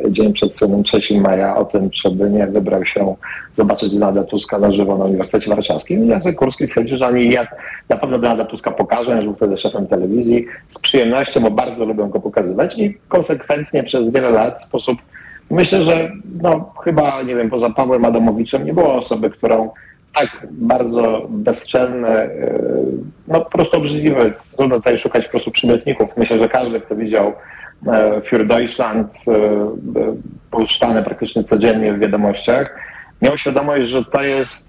[0.06, 3.14] e, dzień przed słynnym 3 maja, o tym, czy by nie wybrał się
[3.56, 6.06] zobaczyć Donalda Tuska na żywo na Uniwersytecie Warszawskim.
[6.06, 7.46] Jacek Kurski stwierdził, że ja
[7.88, 12.08] na pewno Donalda Tuska pokażę, że był wtedy szefem telewizji, z przyjemnością, bo bardzo lubię
[12.08, 14.98] go pokazywać i konsekwentnie przez wiele lat w sposób
[15.50, 16.10] Myślę, że
[16.42, 19.70] no, chyba, nie wiem, poza Pawłem Adamowiczem nie było osoby, którą
[20.14, 22.58] tak bardzo bezczelne, e,
[23.28, 24.32] no po prostu obrzydliwe.
[24.56, 26.08] Trudno tutaj szukać po prostu przymiotników.
[26.16, 27.32] Myślę, że każdy, kto widział
[27.86, 29.32] e, Für Deutschland e,
[30.50, 32.76] puszczane praktycznie codziennie w wiadomościach,
[33.22, 34.68] miał świadomość, że to jest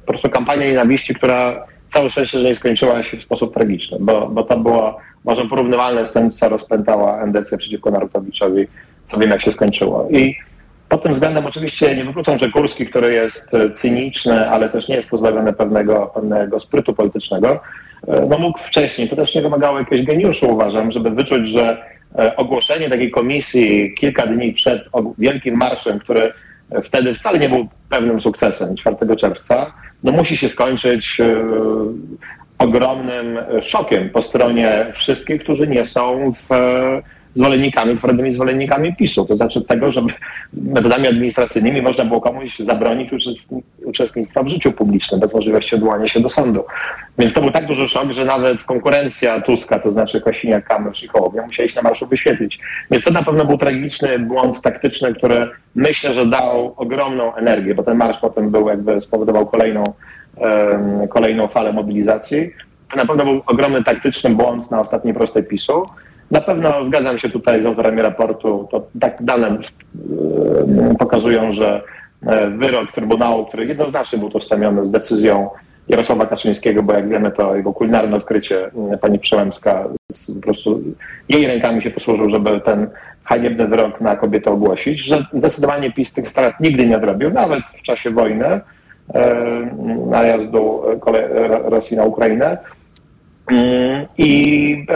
[0.00, 4.28] po prostu kampania nienawiści, która całe szczęście, że nie skończyła się w sposób tragiczny, bo,
[4.28, 8.66] bo to było może porównywalne z tym, co rozpętała endecja przeciwko Narutowiczowi
[9.12, 10.08] co wiem, jak się skończyło.
[10.10, 10.36] I
[10.88, 14.94] pod tym względem oczywiście nie wykluczam, że Kurski, który jest e, cyniczny, ale też nie
[14.94, 17.60] jest pozbawiony pewnego, pewnego sprytu politycznego,
[18.08, 21.84] e, no mógł wcześniej, to też nie wymagało jakiegoś geniuszu, uważam, żeby wyczuć, że
[22.18, 24.82] e, ogłoszenie takiej komisji kilka dni przed
[25.18, 26.32] wielkim marszem, który
[26.84, 31.18] wtedy wcale nie był pewnym sukcesem 4 czerwca, no musi się skończyć
[32.58, 36.54] ogromnym szokiem po stronie wszystkich, którzy nie są w
[37.34, 39.24] zwolennikami, twardymi zwolennikami PiSu.
[39.24, 40.12] To znaczy tego, żeby
[40.52, 43.10] metodami administracyjnymi można było komuś zabronić
[43.84, 46.64] uczestnictwa w życiu publicznym bez możliwości odwołania się do sądu.
[47.18, 51.08] Więc to był tak duży szok, że nawet konkurencja Tuska, to znaczy Kosiniak, Kamysz i
[51.08, 52.58] Hołownia musieli się na marszu wyświetlić.
[52.90, 57.82] Więc to na pewno był tragiczny błąd taktyczny, który myślę, że dał ogromną energię, bo
[57.82, 59.84] ten marsz potem był jakby spowodował kolejną,
[60.36, 62.50] um, kolejną falę mobilizacji.
[62.90, 65.86] To na pewno był ogromny taktyczny błąd na ostatniej prostej PiSu.
[66.32, 68.68] Na pewno zgadzam się tutaj z autorami raportu.
[68.70, 69.58] To tak dane e,
[70.98, 71.82] pokazują, że
[72.26, 75.50] e, wyrok Trybunału, który jednoznacznie był tożsamiony z decyzją
[75.88, 79.88] Jarosława Kaczyńskiego, bo jak wiemy, to jego kulinarne odkrycie e, pani Przełębska
[80.34, 80.82] po prostu
[81.28, 82.86] jej rękami się posłużył, żeby ten
[83.24, 87.82] haniebny wyrok na kobietę ogłosić, że zdecydowanie PiS tych strat nigdy nie odrobił, nawet w
[87.82, 88.60] czasie wojny,
[90.06, 90.82] najazdu
[91.64, 92.58] Rosji na Ukrainę.
[93.50, 94.86] Mm, I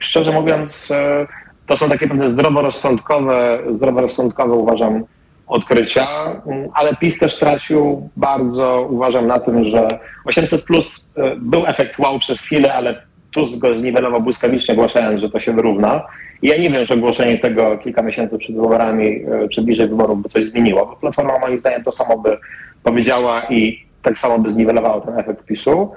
[0.00, 1.26] szczerze mówiąc, e,
[1.66, 5.04] to są takie pewne zdroworozsądkowe, zdroworozsądkowe uważam
[5.46, 6.06] odkrycia,
[6.46, 11.98] mm, ale PiS też stracił bardzo, uważam na tym, że 800 plus e, był efekt
[11.98, 16.02] wow przez chwilę, ale Tusk go zniwelował błyskawicznie, ogłaszając, że to się wyrówna.
[16.42, 20.22] I ja nie wiem, że ogłoszenie tego kilka miesięcy przed wyborami, e, czy bliżej wyborów
[20.22, 22.38] by coś zmieniło, bo Platforma moim zdaniem to samo by
[22.82, 25.90] powiedziała i tak samo by zniwelowała ten efekt PiSu.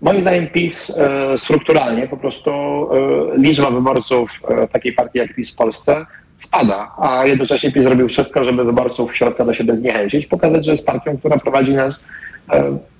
[0.00, 5.52] Moim zdaniem PiS e, strukturalnie po prostu e, liczba wyborców e, takiej partii jak PiS
[5.52, 6.06] w Polsce
[6.38, 10.86] spada, a jednocześnie PiS zrobił wszystko, żeby wyborców środka do siebie zniechęcić, pokazać, że jest
[10.86, 12.04] partią, która prowadzi nas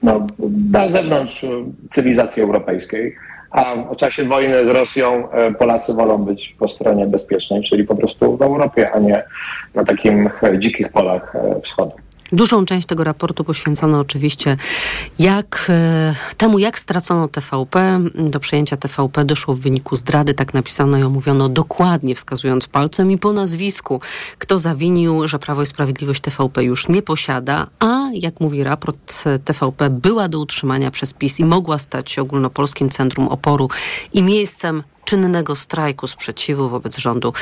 [0.03, 0.27] no,
[0.73, 1.47] na zewnątrz
[1.91, 3.17] cywilizacji europejskiej.
[3.51, 5.29] A w czasie wojny z Rosją
[5.59, 9.25] Polacy wolą być po stronie bezpiecznej, czyli po prostu w Europie, a nie
[9.75, 11.33] na takim e, dzikich polach
[11.63, 11.93] wschodu.
[12.33, 14.57] Dużą część tego raportu poświęcono oczywiście
[15.19, 18.01] jak, e, temu, jak stracono TVP.
[18.15, 23.19] Do przejęcia TVP doszło w wyniku zdrady, tak napisano i omówiono dokładnie, wskazując palcem i
[23.19, 24.01] po nazwisku,
[24.39, 29.91] kto zawinił, że Prawo i Sprawiedliwość TVP już nie posiada, a jak mówi raport, TVP
[29.91, 33.69] była do utrzymania przez PiS i mogła stać się ogólnopolskim centrum oporu
[34.13, 37.33] i miejscem czynnego strajku sprzeciwu wobec rządu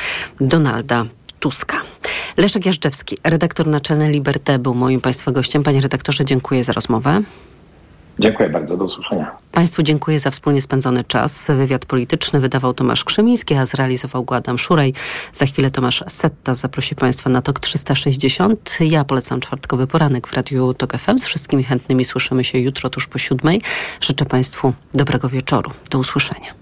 [0.41, 1.05] Donalda
[1.39, 1.81] Tuska.
[2.37, 5.63] Leszek Jażdżewski, redaktor naczelny Liberté, był moim Państwa gościem.
[5.63, 7.21] Panie redaktorze, dziękuję za rozmowę.
[8.19, 9.31] Dziękuję bardzo, do usłyszenia.
[9.51, 11.47] Państwu dziękuję za wspólnie spędzony czas.
[11.47, 14.93] Wywiad polityczny wydawał Tomasz Krzemiński, a zrealizował go Adam Szurej.
[15.33, 18.77] Za chwilę Tomasz Setta zaprosi Państwa na TOK 360.
[18.79, 21.17] Ja polecam czwartkowy poranek w Radiu TOK FM.
[21.17, 23.61] Z wszystkimi chętnymi słyszymy się jutro tuż po siódmej.
[24.01, 25.71] Życzę Państwu dobrego wieczoru.
[25.89, 26.53] Do usłyszenia.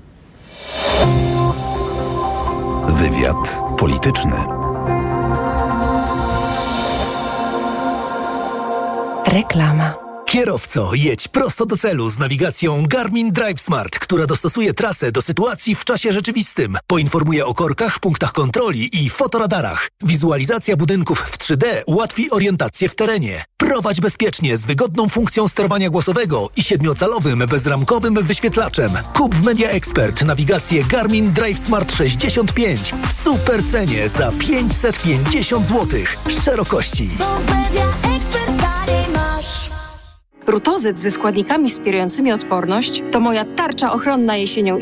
[2.87, 4.62] Wywiad polityczny.
[9.27, 9.93] Reklama.
[10.25, 15.75] Kierowco, jedź prosto do celu z nawigacją Garmin Drive Smart, która dostosuje trasę do sytuacji
[15.75, 16.77] w czasie rzeczywistym.
[16.87, 19.89] Poinformuje o korkach, punktach kontroli i fotoradarach.
[20.03, 23.43] Wizualizacja budynków w 3D ułatwi orientację w terenie.
[23.57, 28.91] Prowadź bezpiecznie z wygodną funkcją sterowania głosowego i siedmiocalowym bezramkowym wyświetlaczem.
[29.13, 35.99] Kup w Media Expert nawigację Garmin Drive Smart 65 w super cenie za 550 zł.
[36.43, 37.09] Szerokości.
[40.47, 44.71] Rutozyt ze składnikami wspierającymi odporność to moja tarcza ochronna jesienią